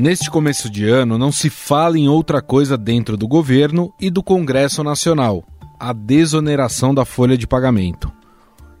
Neste 0.00 0.30
começo 0.30 0.70
de 0.70 0.88
ano, 0.88 1.18
não 1.18 1.30
se 1.30 1.50
fala 1.50 1.98
em 1.98 2.08
outra 2.08 2.40
coisa 2.40 2.78
dentro 2.78 3.18
do 3.18 3.28
governo 3.28 3.92
e 4.00 4.08
do 4.08 4.22
Congresso 4.22 4.82
Nacional: 4.82 5.44
a 5.78 5.92
desoneração 5.92 6.94
da 6.94 7.04
folha 7.04 7.36
de 7.36 7.46
pagamento. 7.46 8.10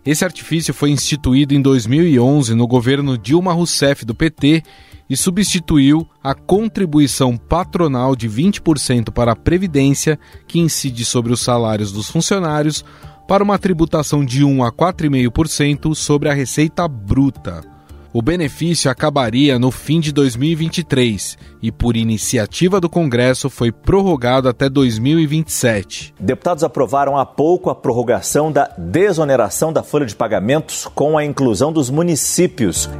Esse 0.02 0.24
artifício 0.24 0.72
foi 0.72 0.88
instituído 0.88 1.52
em 1.52 1.60
2011 1.60 2.54
no 2.54 2.66
governo 2.66 3.18
Dilma 3.18 3.52
Rousseff 3.52 4.02
do 4.06 4.14
PT 4.14 4.62
e 5.10 5.14
substituiu 5.14 6.08
a 6.24 6.34
contribuição 6.34 7.36
patronal 7.36 8.16
de 8.16 8.26
20% 8.26 9.10
para 9.10 9.32
a 9.32 9.36
Previdência, 9.36 10.18
que 10.48 10.58
incide 10.58 11.04
sobre 11.04 11.34
os 11.34 11.40
salários 11.40 11.92
dos 11.92 12.08
funcionários, 12.08 12.82
para 13.28 13.44
uma 13.44 13.58
tributação 13.58 14.24
de 14.24 14.42
1 14.42 14.64
a 14.64 14.72
4,5% 14.72 15.94
sobre 15.94 16.30
a 16.30 16.32
receita 16.32 16.88
bruta. 16.88 17.69
O 18.12 18.20
benefício 18.20 18.90
acabaria 18.90 19.56
no 19.56 19.70
fim 19.70 20.00
de 20.00 20.10
2023 20.10 21.38
e, 21.62 21.70
por 21.70 21.96
iniciativa 21.96 22.80
do 22.80 22.88
Congresso, 22.88 23.48
foi 23.48 23.70
prorrogado 23.70 24.48
até 24.48 24.68
2027. 24.68 26.14
Deputados 26.18 26.64
aprovaram 26.64 27.16
há 27.16 27.24
pouco 27.24 27.70
a 27.70 27.74
prorrogação 27.74 28.50
da 28.50 28.68
desoneração 28.76 29.72
da 29.72 29.84
folha 29.84 30.06
de 30.06 30.16
pagamentos 30.16 30.88
com 30.92 31.16
a 31.16 31.24
inclusão 31.24 31.72
dos 31.72 31.88
municípios. 31.88 32.90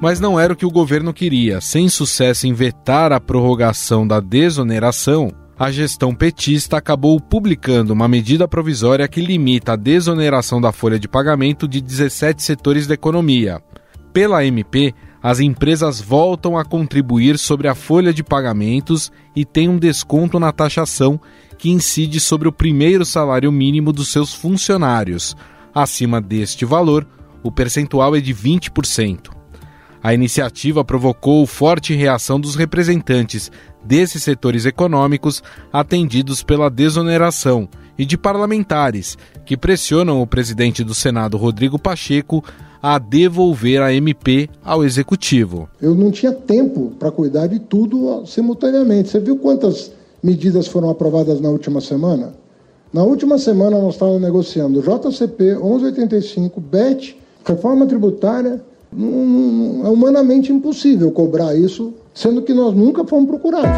Mas 0.00 0.20
não 0.20 0.38
era 0.38 0.52
o 0.52 0.56
que 0.56 0.66
o 0.66 0.70
governo 0.70 1.12
queria. 1.12 1.60
Sem 1.60 1.88
sucesso 1.88 2.46
em 2.46 2.52
vetar 2.52 3.12
a 3.12 3.18
prorrogação 3.18 4.06
da 4.06 4.20
desoneração, 4.20 5.32
a 5.58 5.72
gestão 5.72 6.14
petista 6.14 6.76
acabou 6.76 7.20
publicando 7.20 7.92
uma 7.92 8.06
medida 8.06 8.46
provisória 8.46 9.08
que 9.08 9.20
limita 9.20 9.72
a 9.72 9.76
desoneração 9.76 10.60
da 10.60 10.70
folha 10.70 11.00
de 11.00 11.08
pagamento 11.08 11.66
de 11.66 11.80
17 11.80 12.40
setores 12.42 12.86
da 12.86 12.94
economia. 12.94 13.60
Pela 14.12 14.44
MP, 14.44 14.94
as 15.20 15.40
empresas 15.40 16.00
voltam 16.00 16.56
a 16.56 16.64
contribuir 16.64 17.36
sobre 17.38 17.66
a 17.66 17.74
folha 17.74 18.12
de 18.12 18.22
pagamentos 18.22 19.10
e 19.34 19.44
têm 19.44 19.68
um 19.68 19.78
desconto 19.78 20.38
na 20.38 20.52
taxação 20.52 21.20
que 21.58 21.70
incide 21.70 22.20
sobre 22.20 22.46
o 22.46 22.52
primeiro 22.52 23.04
salário 23.04 23.50
mínimo 23.50 23.92
dos 23.92 24.12
seus 24.12 24.32
funcionários. 24.32 25.36
Acima 25.74 26.20
deste 26.20 26.64
valor, 26.64 27.04
o 27.42 27.50
percentual 27.50 28.14
é 28.14 28.20
de 28.20 28.32
20%. 28.32 29.38
A 30.00 30.14
iniciativa 30.14 30.84
provocou 30.84 31.44
forte 31.46 31.94
reação 31.94 32.38
dos 32.38 32.54
representantes 32.54 33.50
desses 33.84 34.22
setores 34.22 34.66
econômicos 34.66 35.42
atendidos 35.72 36.42
pela 36.42 36.70
desoneração 36.70 37.68
e 37.98 38.04
de 38.04 38.16
parlamentares 38.16 39.18
que 39.44 39.56
pressionam 39.56 40.22
o 40.22 40.26
presidente 40.26 40.84
do 40.84 40.94
Senado, 40.94 41.36
Rodrigo 41.36 41.78
Pacheco, 41.78 42.44
a 42.82 42.98
devolver 42.98 43.82
a 43.82 43.92
MP 43.92 44.48
ao 44.64 44.84
executivo. 44.84 45.68
Eu 45.82 45.94
não 45.94 46.10
tinha 46.10 46.32
tempo 46.32 46.92
para 46.98 47.10
cuidar 47.10 47.48
de 47.48 47.58
tudo 47.58 48.24
simultaneamente. 48.26 49.08
Você 49.08 49.18
viu 49.18 49.36
quantas 49.36 49.90
medidas 50.22 50.68
foram 50.68 50.90
aprovadas 50.90 51.40
na 51.40 51.48
última 51.48 51.80
semana? 51.80 52.34
Na 52.92 53.02
última 53.02 53.36
semana 53.38 53.78
nós 53.78 53.94
estávamos 53.94 54.22
negociando 54.22 54.80
JCP 54.80 55.56
1185, 55.56 56.60
BET, 56.60 57.16
reforma 57.44 57.86
tributária, 57.86 58.62
é 58.90 59.88
humanamente 59.88 60.50
impossível 60.50 61.10
cobrar 61.12 61.54
isso, 61.54 61.92
sendo 62.18 62.42
que 62.42 62.52
nós 62.52 62.74
nunca 62.74 63.04
fomos 63.04 63.28
procurados. 63.28 63.70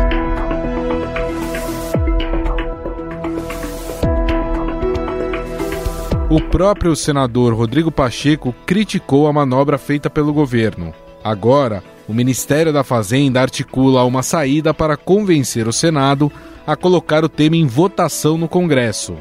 O 6.30 6.40
próprio 6.50 6.96
senador 6.96 7.52
Rodrigo 7.52 7.90
Pacheco 7.92 8.54
criticou 8.64 9.26
a 9.26 9.32
manobra 9.32 9.76
feita 9.76 10.08
pelo 10.08 10.32
governo. 10.32 10.94
Agora, 11.22 11.82
o 12.08 12.14
Ministério 12.14 12.72
da 12.72 12.82
Fazenda 12.82 13.42
articula 13.42 14.04
uma 14.04 14.22
saída 14.22 14.72
para 14.72 14.96
convencer 14.96 15.68
o 15.68 15.72
Senado 15.72 16.32
a 16.66 16.74
colocar 16.74 17.22
o 17.22 17.28
tema 17.28 17.56
em 17.56 17.66
votação 17.66 18.38
no 18.38 18.48
Congresso. 18.48 19.16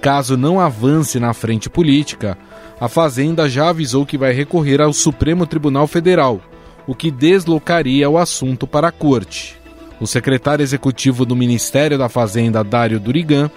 Caso 0.00 0.36
não 0.36 0.60
avance 0.60 1.18
na 1.18 1.34
frente 1.34 1.68
política, 1.68 2.38
a 2.78 2.86
Fazenda 2.86 3.48
já 3.48 3.70
avisou 3.70 4.06
que 4.06 4.16
vai 4.16 4.32
recorrer 4.32 4.80
ao 4.80 4.92
Supremo 4.92 5.46
Tribunal 5.46 5.88
Federal, 5.88 6.40
o 6.86 6.94
que 6.94 7.10
deslocaria 7.10 8.08
o 8.08 8.18
assunto 8.18 8.66
para 8.66 8.88
a 8.88 8.92
Corte. 8.92 9.56
O 10.00 10.06
secretário 10.06 10.62
executivo 10.62 11.24
do 11.24 11.36
Ministério 11.36 11.96
da 11.96 12.08
Fazenda, 12.08 12.64
Dário 12.64 12.98
Durigan, 12.98 13.50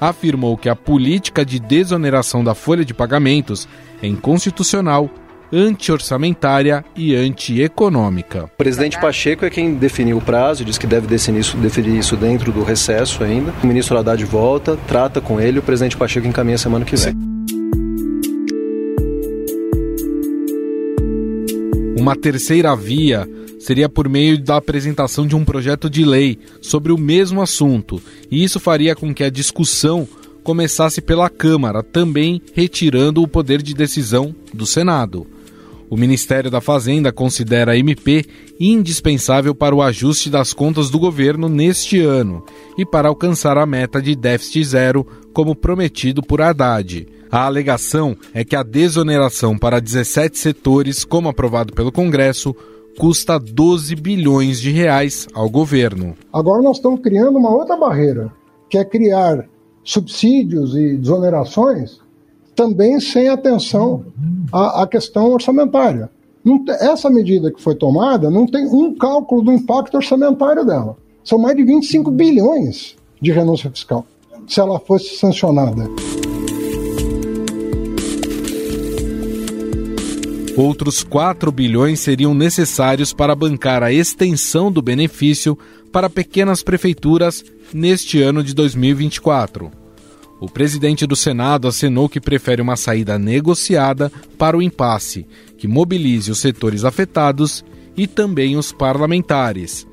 afirmou 0.00 0.56
que 0.56 0.68
a 0.68 0.74
política 0.74 1.44
de 1.44 1.60
desoneração 1.60 2.42
da 2.42 2.54
folha 2.54 2.84
de 2.84 2.94
pagamentos 2.94 3.68
é 4.02 4.06
inconstitucional, 4.06 5.10
anti-orçamentária 5.52 6.84
e 6.96 7.14
anti-econômica. 7.14 8.44
O 8.44 8.56
presidente 8.56 8.98
Pacheco 8.98 9.44
é 9.44 9.50
quem 9.50 9.74
definiu 9.74 10.16
o 10.16 10.20
prazo, 10.22 10.64
diz 10.64 10.78
que 10.78 10.86
deve 10.86 11.06
definir 11.06 11.40
isso, 11.40 11.56
definir 11.56 11.98
isso 11.98 12.16
dentro 12.16 12.50
do 12.52 12.62
recesso 12.62 13.22
ainda. 13.22 13.52
O 13.62 13.66
ministro 13.66 13.98
Haddad 13.98 14.24
volta, 14.24 14.78
trata 14.86 15.20
com 15.20 15.40
ele, 15.40 15.58
o 15.58 15.62
presidente 15.62 15.96
Pacheco 15.96 16.26
encaminha 16.26 16.56
semana 16.56 16.84
que 16.84 16.96
vem. 16.96 17.39
Uma 22.00 22.16
terceira 22.16 22.74
via 22.74 23.28
seria 23.58 23.86
por 23.86 24.08
meio 24.08 24.42
da 24.42 24.56
apresentação 24.56 25.26
de 25.26 25.36
um 25.36 25.44
projeto 25.44 25.90
de 25.90 26.02
lei 26.02 26.38
sobre 26.62 26.92
o 26.92 26.96
mesmo 26.96 27.42
assunto, 27.42 28.00
e 28.30 28.42
isso 28.42 28.58
faria 28.58 28.96
com 28.96 29.12
que 29.12 29.22
a 29.22 29.28
discussão 29.28 30.08
começasse 30.42 31.02
pela 31.02 31.28
Câmara, 31.28 31.82
também 31.82 32.40
retirando 32.54 33.22
o 33.22 33.28
poder 33.28 33.60
de 33.60 33.74
decisão 33.74 34.34
do 34.54 34.64
Senado. 34.64 35.26
O 35.90 35.96
Ministério 35.96 36.50
da 36.50 36.62
Fazenda 36.62 37.12
considera 37.12 37.72
a 37.72 37.76
MP 37.76 38.24
indispensável 38.58 39.54
para 39.54 39.74
o 39.74 39.82
ajuste 39.82 40.30
das 40.30 40.54
contas 40.54 40.88
do 40.88 40.98
governo 40.98 41.50
neste 41.50 42.00
ano 42.00 42.42
e 42.78 42.86
para 42.86 43.10
alcançar 43.10 43.58
a 43.58 43.66
meta 43.66 44.00
de 44.00 44.16
déficit 44.16 44.64
zero, 44.64 45.06
como 45.34 45.54
prometido 45.54 46.22
por 46.22 46.40
Haddad. 46.40 47.06
A 47.30 47.46
alegação 47.46 48.16
é 48.34 48.44
que 48.44 48.56
a 48.56 48.62
desoneração 48.64 49.56
para 49.56 49.80
17 49.80 50.36
setores, 50.36 51.04
como 51.04 51.28
aprovado 51.28 51.72
pelo 51.72 51.92
Congresso, 51.92 52.54
custa 52.98 53.38
12 53.38 53.94
bilhões 53.94 54.60
de 54.60 54.72
reais 54.72 55.28
ao 55.32 55.48
governo. 55.48 56.16
Agora 56.32 56.60
nós 56.60 56.78
estamos 56.78 57.00
criando 57.00 57.38
uma 57.38 57.54
outra 57.54 57.76
barreira, 57.76 58.32
que 58.68 58.76
é 58.76 58.84
criar 58.84 59.46
subsídios 59.84 60.74
e 60.74 60.96
desonerações 60.96 62.00
também 62.56 62.98
sem 62.98 63.28
atenção 63.28 64.04
à, 64.52 64.82
à 64.82 64.86
questão 64.86 65.30
orçamentária. 65.30 66.10
essa 66.80 67.08
medida 67.08 67.52
que 67.52 67.62
foi 67.62 67.76
tomada 67.76 68.28
não 68.28 68.44
tem 68.44 68.66
um 68.66 68.94
cálculo 68.96 69.42
do 69.42 69.52
impacto 69.52 69.96
orçamentário 69.96 70.66
dela. 70.66 70.96
São 71.22 71.38
mais 71.38 71.56
de 71.56 71.62
25 71.62 72.10
bilhões 72.10 72.96
de 73.20 73.30
renúncia 73.30 73.70
fiscal, 73.70 74.04
se 74.48 74.58
ela 74.58 74.80
fosse 74.80 75.16
sancionada. 75.16 75.88
Outros 80.60 81.02
4 81.02 81.50
bilhões 81.50 82.00
seriam 82.00 82.34
necessários 82.34 83.14
para 83.14 83.34
bancar 83.34 83.82
a 83.82 83.90
extensão 83.90 84.70
do 84.70 84.82
benefício 84.82 85.58
para 85.90 86.10
pequenas 86.10 86.62
prefeituras 86.62 87.42
neste 87.72 88.20
ano 88.20 88.44
de 88.44 88.52
2024. 88.52 89.70
O 90.38 90.50
presidente 90.50 91.06
do 91.06 91.16
Senado 91.16 91.66
acenou 91.66 92.10
que 92.10 92.20
prefere 92.20 92.60
uma 92.60 92.76
saída 92.76 93.18
negociada 93.18 94.12
para 94.36 94.54
o 94.54 94.60
impasse, 94.60 95.26
que 95.56 95.66
mobilize 95.66 96.30
os 96.30 96.40
setores 96.40 96.84
afetados 96.84 97.64
e 97.96 98.06
também 98.06 98.58
os 98.58 98.70
parlamentares. 98.70 99.86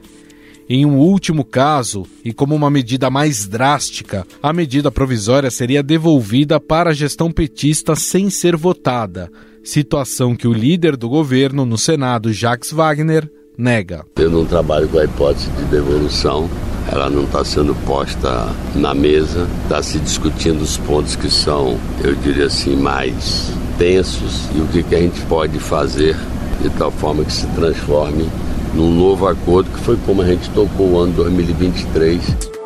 Em 0.68 0.86
um 0.86 0.98
último 0.98 1.46
caso, 1.46 2.06
e 2.26 2.34
como 2.34 2.54
uma 2.54 2.70
medida 2.70 3.10
mais 3.10 3.48
drástica, 3.48 4.28
a 4.44 4.52
medida 4.52 4.92
provisória 4.92 5.50
seria 5.50 5.82
devolvida 5.82 6.60
para 6.60 6.90
a 6.90 6.94
gestão 6.94 7.31
petista 7.31 7.96
sem 7.96 8.30
ser 8.30 8.58
votada, 8.58 9.31
situação 9.68 10.34
que 10.34 10.48
o 10.48 10.54
líder 10.54 10.96
do 10.96 11.10
governo 11.10 11.66
no 11.66 11.78
Senado, 11.78 12.31
Jacques 12.31 12.72
Wagner, 12.72 13.30
nega. 13.58 14.06
Eu 14.16 14.30
não 14.30 14.46
trabalho 14.46 14.88
com 14.88 14.98
a 14.98 15.04
hipótese 15.04 15.50
de 15.52 15.64
devolução, 15.66 16.50
ela 16.90 17.10
não 17.10 17.25
está 17.25 17.44
sendo 17.44 17.75
posta 17.86 18.48
na 18.74 18.94
mesa, 18.94 19.46
está 19.64 19.84
se 19.84 20.00
discutindo 20.00 20.62
os 20.62 20.78
pontos 20.78 21.18
que 21.18 21.30
são, 21.30 21.78
eu 22.02 22.16
diria 22.16 22.46
assim, 22.46 22.78
mais 22.78 23.52
tensos 23.78 24.48
e 24.56 24.62
o 24.62 24.68
que, 24.68 24.84
que 24.84 24.96
a 24.96 25.00
gente 25.00 25.19
pode 25.25 25.60
fazer 25.60 26.16
de 26.62 26.70
tal 26.72 26.90
forma 26.90 27.25
que 27.25 27.34
se 27.34 27.46
transforme 27.48 28.28
num 28.74 28.94
novo 28.96 29.28
acordo, 29.28 29.70
que 29.70 29.80
foi 29.80 29.98
como 30.06 30.22
a 30.22 30.25
gente 30.25 30.50
tocou 30.52 30.92
o 30.92 31.00
ano 31.00 31.13
2023. 31.13 32.56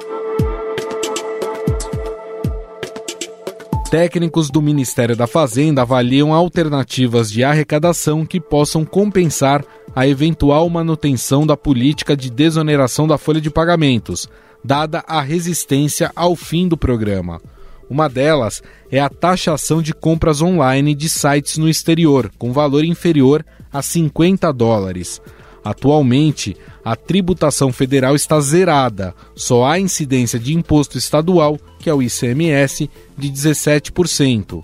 Técnicos 3.91 4.49
do 4.49 4.61
Ministério 4.61 5.17
da 5.17 5.27
Fazenda 5.27 5.81
avaliam 5.81 6.33
alternativas 6.33 7.29
de 7.29 7.43
arrecadação 7.43 8.25
que 8.25 8.39
possam 8.39 8.85
compensar 8.85 9.65
a 9.93 10.07
eventual 10.07 10.69
manutenção 10.69 11.45
da 11.45 11.57
política 11.57 12.15
de 12.15 12.31
desoneração 12.31 13.05
da 13.05 13.17
folha 13.17 13.41
de 13.41 13.49
pagamentos, 13.49 14.29
dada 14.63 15.03
a 15.05 15.19
resistência 15.19 16.09
ao 16.15 16.37
fim 16.37 16.69
do 16.69 16.77
programa. 16.77 17.41
Uma 17.89 18.07
delas 18.07 18.63
é 18.89 19.01
a 19.01 19.09
taxação 19.09 19.81
de 19.81 19.93
compras 19.93 20.41
online 20.41 20.95
de 20.95 21.09
sites 21.09 21.57
no 21.57 21.67
exterior, 21.67 22.31
com 22.37 22.53
valor 22.53 22.85
inferior 22.85 23.45
a 23.73 23.81
50 23.81 24.53
dólares. 24.53 25.21
Atualmente, 25.63 26.57
a 26.83 26.95
tributação 26.95 27.71
federal 27.71 28.15
está 28.15 28.39
zerada, 28.39 29.13
só 29.35 29.65
há 29.65 29.79
incidência 29.79 30.39
de 30.39 30.53
imposto 30.53 30.97
estadual, 30.97 31.59
que 31.79 31.89
é 31.89 31.93
o 31.93 32.01
ICMS, 32.01 32.89
de 33.17 33.29
17%. 33.29 34.63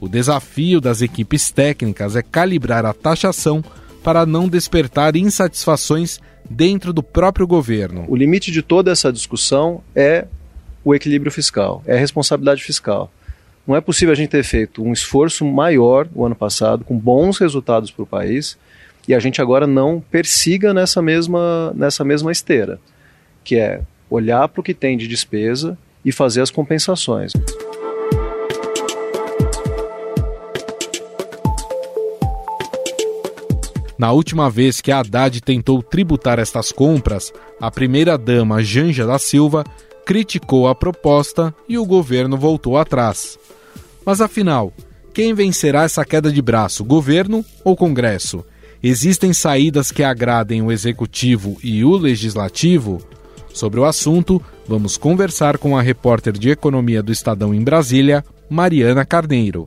O 0.00 0.08
desafio 0.08 0.80
das 0.80 1.02
equipes 1.02 1.50
técnicas 1.50 2.16
é 2.16 2.22
calibrar 2.22 2.86
a 2.86 2.94
taxação 2.94 3.62
para 4.02 4.24
não 4.24 4.48
despertar 4.48 5.14
insatisfações 5.14 6.18
dentro 6.48 6.92
do 6.92 7.02
próprio 7.02 7.46
governo. 7.46 8.06
O 8.08 8.16
limite 8.16 8.50
de 8.50 8.62
toda 8.62 8.90
essa 8.90 9.12
discussão 9.12 9.82
é 9.94 10.26
o 10.82 10.94
equilíbrio 10.94 11.30
fiscal, 11.30 11.82
é 11.86 11.96
a 11.96 12.00
responsabilidade 12.00 12.64
fiscal. 12.64 13.12
Não 13.66 13.76
é 13.76 13.80
possível 13.80 14.12
a 14.12 14.16
gente 14.16 14.30
ter 14.30 14.42
feito 14.42 14.82
um 14.82 14.92
esforço 14.92 15.44
maior 15.44 16.08
o 16.14 16.24
ano 16.24 16.34
passado, 16.34 16.82
com 16.82 16.98
bons 16.98 17.38
resultados 17.38 17.90
para 17.90 18.02
o 18.02 18.06
país, 18.06 18.58
e 19.10 19.14
a 19.14 19.18
gente 19.18 19.42
agora 19.42 19.66
não 19.66 20.00
persiga 20.00 20.72
nessa 20.72 21.02
mesma, 21.02 21.72
nessa 21.74 22.04
mesma 22.04 22.30
esteira, 22.30 22.78
que 23.42 23.56
é 23.56 23.80
olhar 24.08 24.46
para 24.46 24.60
o 24.60 24.62
que 24.62 24.72
tem 24.72 24.96
de 24.96 25.08
despesa 25.08 25.76
e 26.04 26.12
fazer 26.12 26.42
as 26.42 26.50
compensações. 26.52 27.32
Na 33.98 34.12
última 34.12 34.48
vez 34.48 34.80
que 34.80 34.92
a 34.92 35.00
Haddad 35.00 35.40
tentou 35.40 35.82
tributar 35.82 36.38
estas 36.38 36.70
compras, 36.70 37.32
a 37.60 37.68
primeira-dama 37.68 38.62
Janja 38.62 39.08
da 39.08 39.18
Silva 39.18 39.64
criticou 40.06 40.68
a 40.68 40.74
proposta 40.74 41.52
e 41.68 41.76
o 41.76 41.84
governo 41.84 42.36
voltou 42.36 42.78
atrás. 42.78 43.36
Mas 44.06 44.20
afinal, 44.20 44.72
quem 45.12 45.34
vencerá 45.34 45.82
essa 45.82 46.04
queda 46.04 46.30
de 46.30 46.40
braço, 46.40 46.84
governo 46.84 47.44
ou 47.64 47.74
Congresso? 47.74 48.44
Existem 48.82 49.34
saídas 49.34 49.92
que 49.92 50.02
agradem 50.02 50.62
o 50.62 50.72
executivo 50.72 51.58
e 51.62 51.84
o 51.84 51.98
legislativo? 51.98 53.02
Sobre 53.52 53.78
o 53.78 53.84
assunto, 53.84 54.40
vamos 54.66 54.96
conversar 54.96 55.58
com 55.58 55.76
a 55.76 55.82
repórter 55.82 56.32
de 56.32 56.48
economia 56.48 57.02
do 57.02 57.12
Estadão 57.12 57.52
em 57.52 57.62
Brasília, 57.62 58.24
Mariana 58.48 59.04
Carneiro. 59.04 59.66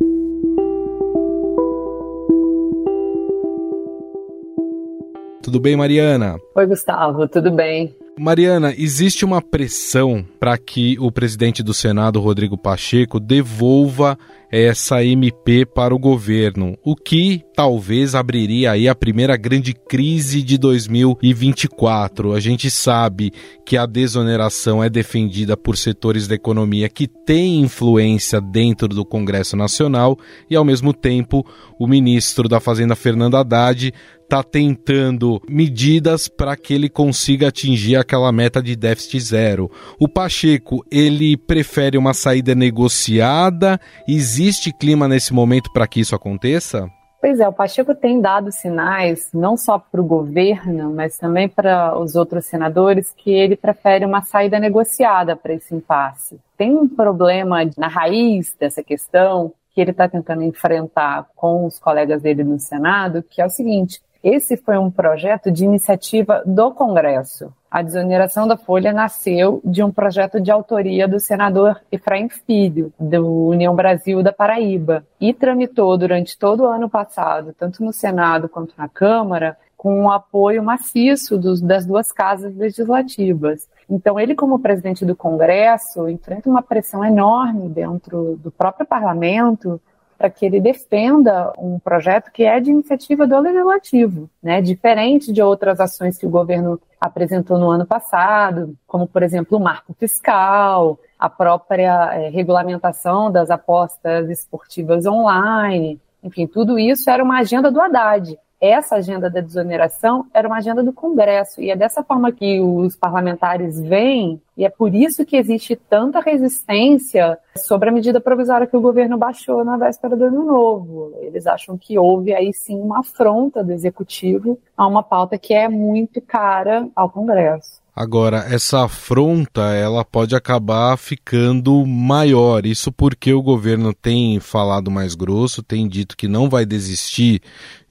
Tudo 5.43 5.59
bem, 5.59 5.75
Mariana? 5.75 6.39
Oi, 6.55 6.65
Gustavo, 6.65 7.27
tudo 7.27 7.51
bem? 7.51 7.95
Mariana, 8.17 8.73
existe 8.77 9.25
uma 9.25 9.41
pressão 9.41 10.25
para 10.39 10.57
que 10.57 10.97
o 10.99 11.11
presidente 11.11 11.61
do 11.61 11.73
Senado, 11.73 12.19
Rodrigo 12.19 12.57
Pacheco, 12.57 13.19
devolva 13.19 14.17
essa 14.55 15.03
MP 15.03 15.65
para 15.65 15.95
o 15.95 15.97
governo, 15.97 16.77
o 16.83 16.95
que 16.95 17.41
talvez 17.55 18.13
abriria 18.13 18.69
aí 18.69 18.87
a 18.87 18.93
primeira 18.93 19.35
grande 19.35 19.73
crise 19.73 20.43
de 20.43 20.59
2024. 20.59 22.33
A 22.33 22.39
gente 22.39 22.69
sabe 22.69 23.33
que 23.65 23.75
a 23.75 23.87
desoneração 23.87 24.83
é 24.83 24.91
defendida 24.91 25.57
por 25.57 25.75
setores 25.75 26.27
da 26.27 26.35
economia 26.35 26.87
que 26.87 27.07
têm 27.07 27.61
influência 27.61 28.39
dentro 28.39 28.89
do 28.89 29.03
Congresso 29.03 29.57
Nacional 29.57 30.19
e, 30.47 30.55
ao 30.55 30.63
mesmo 30.63 30.93
tempo, 30.93 31.43
o 31.79 31.87
ministro 31.87 32.47
da 32.47 32.59
Fazenda, 32.59 32.95
Fernando 32.95 33.37
Haddad, 33.37 33.91
está 34.23 34.41
tentando 34.41 35.39
medidas 35.47 36.27
para 36.27 36.55
que 36.55 36.73
ele 36.73 36.89
consiga 36.89 37.49
atingir 37.49 37.95
aquela 37.95 38.31
meta 38.31 38.63
de 38.63 38.75
déficit 38.75 39.19
zero. 39.19 39.69
O 39.99 40.07
Pacheco, 40.07 40.83
ele 40.89 41.37
prefere 41.37 41.97
uma 41.97 42.15
saída 42.15 42.55
negociada? 42.55 43.79
Existe 44.07 44.42
clima 44.77 45.07
nesse 45.07 45.33
momento 45.33 45.71
para 45.71 45.87
que 45.87 45.99
isso 45.99 46.15
aconteça? 46.15 46.89
Pois 47.21 47.39
é, 47.39 47.47
o 47.47 47.53
Pacheco 47.53 47.95
tem 47.95 48.19
dado 48.19 48.51
sinais, 48.51 49.29
não 49.33 49.55
só 49.55 49.79
para 49.79 50.01
o 50.01 50.05
governo, 50.05 50.93
mas 50.93 51.17
também 51.17 51.47
para 51.47 51.97
os 51.97 52.15
outros 52.15 52.45
senadores, 52.45 53.13
que 53.15 53.31
ele 53.31 53.55
prefere 53.55 54.05
uma 54.05 54.21
saída 54.23 54.59
negociada 54.59 55.33
para 55.33 55.53
esse 55.53 55.73
impasse. 55.73 56.37
Tem 56.57 56.75
um 56.75 56.85
problema 56.85 57.59
na 57.77 57.87
raiz 57.87 58.53
dessa 58.59 58.83
questão 58.83 59.53
que 59.73 59.79
ele 59.79 59.91
está 59.91 60.09
tentando 60.09 60.43
enfrentar 60.43 61.27
com 61.33 61.65
os 61.65 61.79
colegas 61.79 62.21
dele 62.21 62.43
no 62.43 62.59
Senado, 62.59 63.23
que 63.23 63.41
é 63.41 63.45
o 63.45 63.49
seguinte: 63.49 64.01
esse 64.21 64.57
foi 64.57 64.77
um 64.77 64.91
projeto 64.91 65.49
de 65.49 65.63
iniciativa 65.63 66.43
do 66.45 66.71
Congresso. 66.71 67.53
A 67.73 67.81
desoneração 67.81 68.47
da 68.47 68.55
folha 68.55 68.93
nasceu 68.93 69.59
de 69.65 69.81
um 69.81 69.91
projeto 69.91 70.39
de 70.39 70.51
autoria 70.51 71.07
do 71.07 71.19
senador 71.19 71.81
Efraim 71.91 72.29
Filho, 72.29 72.93
do 72.99 73.47
União 73.47 73.75
Brasil 73.75 74.21
da 74.21 74.31
Paraíba, 74.31 75.03
e 75.19 75.33
tramitou 75.33 75.97
durante 75.97 76.37
todo 76.37 76.65
o 76.65 76.67
ano 76.67 76.87
passado, 76.87 77.51
tanto 77.57 77.83
no 77.83 77.91
Senado 77.91 78.47
quanto 78.47 78.75
na 78.77 78.87
Câmara, 78.87 79.57
com 79.75 80.03
o 80.03 80.11
apoio 80.11 80.61
maciço 80.61 81.35
dos, 81.35 81.59
das 81.59 81.83
duas 81.83 82.11
casas 82.11 82.55
legislativas. 82.55 83.67
Então, 83.89 84.19
ele, 84.19 84.35
como 84.35 84.59
presidente 84.59 85.03
do 85.03 85.15
Congresso, 85.15 86.07
enfrenta 86.07 86.47
uma 86.47 86.61
pressão 86.61 87.03
enorme 87.03 87.69
dentro 87.69 88.39
do 88.43 88.51
próprio 88.51 88.85
parlamento 88.85 89.81
para 90.23 90.29
que 90.29 90.45
ele 90.45 90.61
defenda 90.61 91.51
um 91.57 91.77
projeto 91.77 92.31
que 92.31 92.43
é 92.45 92.57
de 92.57 92.71
iniciativa 92.71 93.27
do 93.27 93.37
legislativo, 93.39 94.29
né? 94.41 94.61
Diferente 94.61 95.33
de 95.33 95.41
outras 95.41 95.81
ações 95.81 96.17
que 96.17 96.25
o 96.25 96.29
governo 96.29 96.79
apresentou 96.99 97.59
no 97.59 97.69
ano 97.69 97.85
passado, 97.85 98.73
como 98.87 99.05
por 99.05 99.21
exemplo 99.21 99.57
o 99.57 99.61
marco 99.61 99.93
fiscal, 99.99 100.97
a 101.19 101.29
própria 101.29 102.13
é, 102.13 102.29
regulamentação 102.29 103.29
das 103.29 103.51
apostas 103.51 104.29
esportivas 104.29 105.05
online, 105.05 105.99
enfim, 106.23 106.47
tudo 106.47 106.79
isso 106.79 107.09
era 107.09 107.21
uma 107.21 107.39
agenda 107.39 107.69
do 107.69 107.81
Haddad 107.81 108.39
essa 108.69 108.95
agenda 108.95 109.29
da 109.29 109.41
desoneração 109.41 110.25
era 110.33 110.47
uma 110.47 110.57
agenda 110.57 110.81
do 110.81 110.93
Congresso, 110.93 111.61
e 111.61 111.69
é 111.69 111.75
dessa 111.75 112.03
forma 112.03 112.31
que 112.31 112.61
os 112.61 112.95
parlamentares 112.95 113.81
veem, 113.81 114.41
e 114.55 114.63
é 114.63 114.69
por 114.69 114.95
isso 114.95 115.25
que 115.25 115.35
existe 115.35 115.75
tanta 115.75 116.19
resistência 116.19 117.37
sobre 117.57 117.89
a 117.89 117.91
medida 117.91 118.21
provisória 118.21 118.67
que 118.67 118.77
o 118.77 118.81
governo 118.81 119.17
baixou 119.17 119.65
na 119.65 119.77
véspera 119.77 120.15
do 120.15 120.25
ano 120.25 120.45
novo. 120.45 121.13
Eles 121.21 121.45
acham 121.45 121.77
que 121.77 121.97
houve 121.97 122.33
aí 122.33 122.53
sim 122.53 122.79
uma 122.79 122.99
afronta 122.99 123.63
do 123.63 123.71
executivo 123.71 124.57
a 124.77 124.87
uma 124.87 125.03
pauta 125.03 125.37
que 125.37 125.53
é 125.53 125.67
muito 125.67 126.21
cara 126.21 126.87
ao 126.95 127.09
Congresso. 127.09 127.83
Agora, 127.95 128.37
essa 128.51 128.85
afronta, 128.85 129.61
ela 129.75 130.03
pode 130.03 130.35
acabar 130.35 130.97
ficando 130.97 131.85
maior. 131.85 132.65
Isso 132.65 132.91
porque 132.91 133.31
o 133.33 133.41
governo 133.41 133.93
tem 133.93 134.39
falado 134.39 134.89
mais 134.89 135.13
grosso, 135.13 135.61
tem 135.61 135.87
dito 135.87 136.17
que 136.17 136.27
não 136.27 136.49
vai 136.49 136.65
desistir 136.65 137.39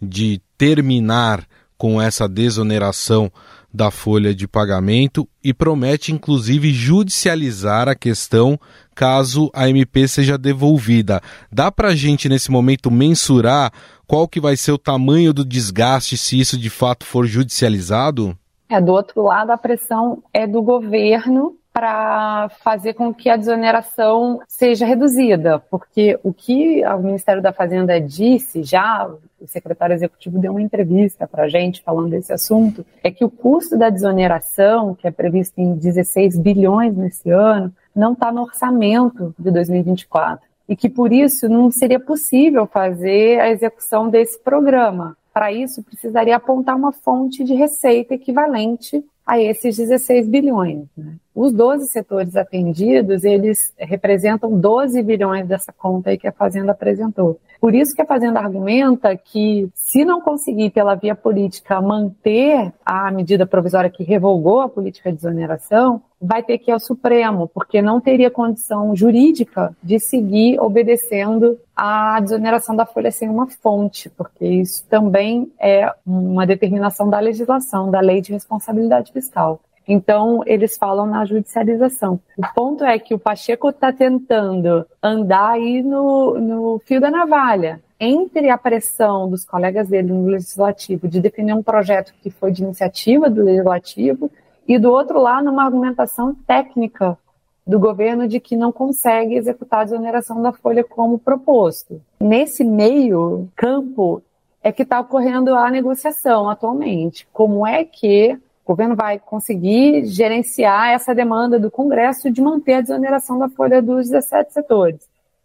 de 0.00 0.40
terminar 0.62 1.44
com 1.76 2.00
essa 2.00 2.28
desoneração 2.28 3.32
da 3.74 3.90
folha 3.90 4.32
de 4.32 4.46
pagamento 4.46 5.28
e 5.42 5.52
promete 5.52 6.12
inclusive 6.12 6.72
judicializar 6.72 7.88
a 7.88 7.96
questão 7.96 8.56
caso 8.94 9.50
a 9.52 9.68
MP 9.68 10.06
seja 10.06 10.38
devolvida. 10.38 11.20
Dá 11.50 11.72
para 11.72 11.88
a 11.88 11.94
gente 11.96 12.28
nesse 12.28 12.48
momento 12.48 12.92
mensurar 12.92 13.72
qual 14.06 14.28
que 14.28 14.40
vai 14.40 14.56
ser 14.56 14.70
o 14.70 14.78
tamanho 14.78 15.32
do 15.32 15.44
desgaste 15.44 16.16
se 16.16 16.38
isso 16.38 16.56
de 16.56 16.70
fato 16.70 17.04
for 17.04 17.26
judicializado? 17.26 18.38
É, 18.68 18.80
do 18.80 18.92
outro 18.92 19.20
lado, 19.20 19.50
a 19.50 19.58
pressão 19.58 20.22
é 20.32 20.46
do 20.46 20.62
governo 20.62 21.56
para 21.72 22.50
fazer 22.62 22.94
com 22.94 23.12
que 23.12 23.30
a 23.30 23.36
desoneração 23.36 24.40
seja 24.46 24.84
reduzida, 24.84 25.58
porque 25.70 26.18
o 26.22 26.32
que 26.32 26.84
o 26.84 26.98
Ministério 26.98 27.42
da 27.42 27.52
Fazenda 27.52 27.98
disse 27.98 28.62
já, 28.62 29.10
o 29.42 29.48
secretário 29.48 29.94
executivo 29.94 30.38
deu 30.38 30.52
uma 30.52 30.62
entrevista 30.62 31.26
para 31.26 31.44
a 31.44 31.48
gente 31.48 31.82
falando 31.82 32.10
desse 32.10 32.32
assunto, 32.32 32.84
é 33.02 33.10
que 33.10 33.24
o 33.24 33.30
custo 33.30 33.76
da 33.76 33.90
desoneração, 33.90 34.94
que 34.94 35.06
é 35.06 35.10
previsto 35.10 35.58
em 35.58 35.74
16 35.74 36.38
bilhões 36.38 36.96
nesse 36.96 37.30
ano, 37.30 37.72
não 37.94 38.12
está 38.12 38.30
no 38.30 38.42
orçamento 38.42 39.34
de 39.38 39.50
2024 39.50 40.44
e 40.68 40.76
que 40.76 40.88
por 40.88 41.12
isso 41.12 41.48
não 41.48 41.70
seria 41.70 42.00
possível 42.00 42.66
fazer 42.66 43.40
a 43.40 43.50
execução 43.50 44.08
desse 44.08 44.38
programa. 44.38 45.16
Para 45.32 45.52
isso, 45.52 45.82
precisaria 45.82 46.36
apontar 46.36 46.76
uma 46.76 46.92
fonte 46.92 47.42
de 47.42 47.54
receita 47.54 48.14
equivalente 48.14 49.04
a 49.26 49.40
esses 49.40 49.76
16 49.76 50.28
bilhões. 50.28 50.86
Né? 50.96 51.14
Os 51.34 51.52
12 51.52 51.86
setores 51.86 52.36
atendidos, 52.36 53.24
eles 53.24 53.72
representam 53.78 54.58
12 54.58 55.02
bilhões 55.02 55.46
dessa 55.46 55.72
conta 55.72 56.10
aí 56.10 56.18
que 56.18 56.28
a 56.28 56.32
Fazenda 56.32 56.72
apresentou. 56.72 57.40
Por 57.58 57.74
isso 57.74 57.94
que 57.94 58.02
a 58.02 58.06
Fazenda 58.06 58.40
argumenta 58.40 59.16
que, 59.16 59.70
se 59.72 60.04
não 60.04 60.20
conseguir, 60.20 60.70
pela 60.70 60.94
via 60.96 61.14
política, 61.14 61.80
manter 61.80 62.72
a 62.84 63.10
medida 63.10 63.46
provisória 63.46 63.88
que 63.88 64.02
revogou 64.02 64.60
a 64.60 64.68
política 64.68 65.12
de 65.12 65.18
exoneração, 65.18 66.02
vai 66.20 66.42
ter 66.42 66.58
que 66.58 66.70
ir 66.70 66.74
ao 66.74 66.80
Supremo, 66.80 67.48
porque 67.48 67.80
não 67.80 68.00
teria 68.00 68.30
condição 68.30 68.94
jurídica 68.94 69.74
de 69.82 69.98
seguir 69.98 70.60
obedecendo 70.60 71.58
a 71.74 72.20
desoneração 72.20 72.76
da 72.76 72.84
folha 72.84 73.10
sem 73.10 73.28
uma 73.28 73.46
fonte, 73.46 74.10
porque 74.10 74.44
isso 74.44 74.84
também 74.88 75.50
é 75.58 75.88
uma 76.04 76.46
determinação 76.46 77.08
da 77.08 77.20
legislação, 77.20 77.90
da 77.90 78.00
lei 78.00 78.20
de 78.20 78.32
responsabilidade 78.32 79.12
fiscal. 79.12 79.60
Então, 79.86 80.42
eles 80.46 80.76
falam 80.76 81.06
na 81.06 81.24
judicialização. 81.24 82.20
O 82.36 82.42
ponto 82.54 82.84
é 82.84 82.98
que 82.98 83.14
o 83.14 83.18
Pacheco 83.18 83.70
está 83.70 83.92
tentando 83.92 84.86
andar 85.02 85.52
aí 85.52 85.82
no, 85.82 86.38
no 86.38 86.78
fio 86.84 87.00
da 87.00 87.10
navalha 87.10 87.80
entre 87.98 88.50
a 88.50 88.58
pressão 88.58 89.30
dos 89.30 89.44
colegas 89.44 89.88
dele 89.88 90.12
no 90.12 90.26
legislativo 90.26 91.06
de 91.06 91.20
defender 91.20 91.54
um 91.54 91.62
projeto 91.62 92.12
que 92.20 92.30
foi 92.30 92.50
de 92.50 92.64
iniciativa 92.64 93.30
do 93.30 93.44
legislativo 93.44 94.28
e 94.66 94.76
do 94.76 94.90
outro 94.90 95.20
lado 95.20 95.48
uma 95.48 95.64
argumentação 95.64 96.34
técnica 96.46 97.16
do 97.64 97.78
governo 97.78 98.26
de 98.26 98.40
que 98.40 98.56
não 98.56 98.72
consegue 98.72 99.36
executar 99.36 99.80
a 99.80 99.84
desoneração 99.84 100.42
da 100.42 100.52
folha 100.52 100.82
como 100.82 101.18
proposto. 101.18 102.00
Nesse 102.20 102.64
meio 102.64 103.48
campo 103.54 104.20
é 104.62 104.72
que 104.72 104.82
está 104.82 105.00
ocorrendo 105.00 105.54
a 105.54 105.70
negociação 105.70 106.48
atualmente. 106.48 107.26
Como 107.32 107.64
é 107.64 107.84
que 107.84 108.36
o 108.64 108.68
governo 108.68 108.94
vai 108.94 109.18
conseguir 109.18 110.04
gerenciar 110.04 110.90
essa 110.90 111.14
demanda 111.14 111.58
do 111.58 111.70
Congresso 111.70 112.30
de 112.30 112.40
manter 112.40 112.74
a 112.74 112.80
desoneração 112.80 113.38
da 113.38 113.48
folha 113.48 113.82
dos 113.82 114.08
17 114.08 114.52
setores? 114.52 115.00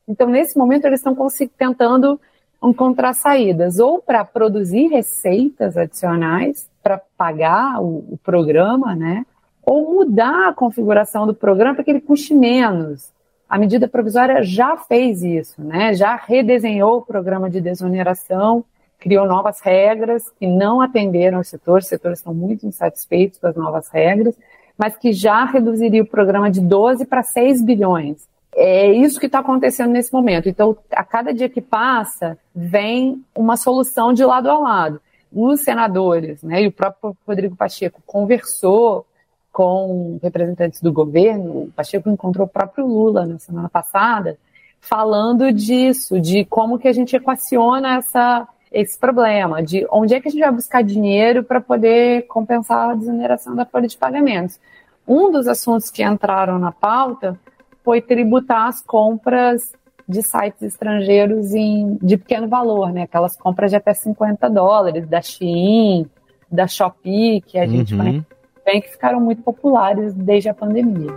Então, 0.08 0.30
nesse 0.30 0.58
momento, 0.58 0.86
eles 0.86 1.00
estão 1.00 1.16
tentando 1.58 2.20
encontrar 2.64 3.14
saídas 3.14 3.80
ou 3.80 4.00
para 4.00 4.24
produzir 4.24 4.88
receitas 4.88 5.76
adicionais 5.78 6.70
para 6.82 7.02
pagar 7.18 7.82
o, 7.82 8.06
o 8.12 8.20
programa, 8.24 8.96
né? 8.96 9.26
ou 9.62 9.94
mudar 9.96 10.48
a 10.48 10.54
configuração 10.54 11.28
do 11.28 11.34
programa 11.34 11.76
para 11.76 11.84
que 11.84 11.92
ele 11.92 12.00
custe 12.00 12.34
menos. 12.34 13.12
A 13.50 13.58
medida 13.58 13.88
provisória 13.88 14.42
já 14.42 14.78
fez 14.78 15.24
isso, 15.24 15.62
né? 15.62 15.94
já 15.94 16.16
redesenhou 16.16 16.98
o 16.98 17.02
programa 17.02 17.50
de 17.50 17.60
desoneração, 17.60 18.64
criou 19.08 19.26
novas 19.26 19.62
regras 19.62 20.30
que 20.38 20.46
não 20.46 20.82
atenderam 20.82 21.40
os 21.40 21.48
setores, 21.48 21.86
os 21.86 21.90
setores 21.90 22.20
estão 22.20 22.34
muito 22.34 22.68
insatisfeitos 22.68 23.40
com 23.40 23.48
as 23.48 23.56
novas 23.56 23.88
regras, 23.88 24.36
mas 24.78 24.98
que 24.98 25.14
já 25.14 25.46
reduziria 25.46 26.04
o 26.04 26.06
programa 26.06 26.52
de 26.52 26.60
12 26.60 27.06
para 27.06 27.24
6 27.24 27.64
bilhões. 27.64 28.28
É 28.54 28.92
isso 28.92 29.18
que 29.18 29.28
está 29.28 29.40
acontecendo 29.40 29.92
nesse 29.92 30.12
momento. 30.12 30.50
Então, 30.50 30.76
a 30.92 31.06
cada 31.06 31.34
dia 31.34 31.48
que 31.48 31.62
passa, 31.62 32.38
vem 32.54 33.24
uma 33.34 33.56
solução 33.56 34.12
de 34.12 34.26
lado 34.26 34.52
a 34.52 34.60
lado. 34.60 35.02
Os 35.32 35.62
senadores, 35.62 36.44
né, 36.44 36.64
e 36.64 36.68
o 36.68 36.72
próprio 36.72 37.16
Rodrigo 37.26 37.56
Pacheco 37.56 38.02
conversou 38.06 39.06
com 39.54 40.20
representantes 40.22 40.82
do 40.82 40.92
governo, 40.92 41.64
o 41.64 41.72
Pacheco 41.74 42.10
encontrou 42.10 42.46
o 42.46 42.50
próprio 42.50 42.86
Lula 42.86 43.26
na 43.26 43.40
semana 43.40 43.70
passada, 43.70 44.38
falando 44.82 45.52
disso, 45.54 46.20
de 46.20 46.44
como 46.44 46.78
que 46.78 46.90
a 46.90 46.94
gente 46.94 47.16
equaciona 47.16 47.96
essa, 47.96 48.48
esse 48.72 48.98
problema, 48.98 49.64
de 49.64 49.88
onde 49.92 50.14
é 50.14 50.22
que 50.22 50.28
a 50.28 50.32
gente 50.32 50.42
vai 50.42 50.52
buscar 50.52 50.84
dinheiro 50.84 51.44
para 51.44 51.62
poder 51.62 52.28
compensar 52.28 52.90
a 52.90 52.96
desoneração 52.96 53.56
da 53.56 53.66
folha 53.66 53.88
de 53.88 53.98
pagamentos. 53.98 54.60
Um 55.08 55.32
dos 55.32 55.48
assuntos 55.48 55.90
que 55.90 56.04
entraram 56.04 56.60
na 56.60 56.72
pauta 56.72 57.40
foi 57.84 58.02
tributar 58.02 58.68
as 58.68 58.82
compras 58.82 59.74
de 60.08 60.22
sites 60.22 60.62
estrangeiros 60.62 61.54
em, 61.54 61.98
de 62.02 62.18
pequeno 62.18 62.48
valor, 62.48 62.92
né? 62.92 63.04
Aquelas 63.04 63.36
compras 63.36 63.72
de 63.72 63.78
até 63.78 63.94
50 63.94 64.50
dólares, 64.50 65.08
da 65.08 65.22
Shein, 65.22 66.10
da 66.52 66.68
Shopee, 66.68 67.42
que 67.42 67.58
a 67.58 67.66
gente 67.66 67.94
uhum 67.94 68.24
bem 68.68 68.82
que 68.82 68.90
ficaram 68.90 69.22
muito 69.22 69.42
populares 69.42 70.14
desde 70.14 70.50
a 70.50 70.54
pandemia. 70.54 71.08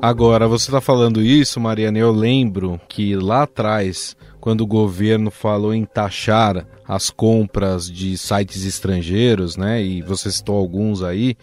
Agora, 0.00 0.46
você 0.46 0.66
está 0.66 0.80
falando 0.80 1.20
isso, 1.20 1.58
Mariana, 1.58 1.98
eu 1.98 2.12
lembro 2.12 2.80
que 2.88 3.16
lá 3.16 3.42
atrás, 3.42 4.16
quando 4.40 4.60
o 4.60 4.66
governo 4.66 5.28
falou 5.28 5.74
em 5.74 5.84
taxar 5.84 6.64
as 6.86 7.10
compras 7.10 7.90
de 7.90 8.16
sites 8.16 8.64
estrangeiros, 8.64 9.56
né, 9.56 9.82
e 9.82 10.00
você 10.00 10.30
citou 10.30 10.56
alguns 10.56 11.02
aí, 11.02 11.36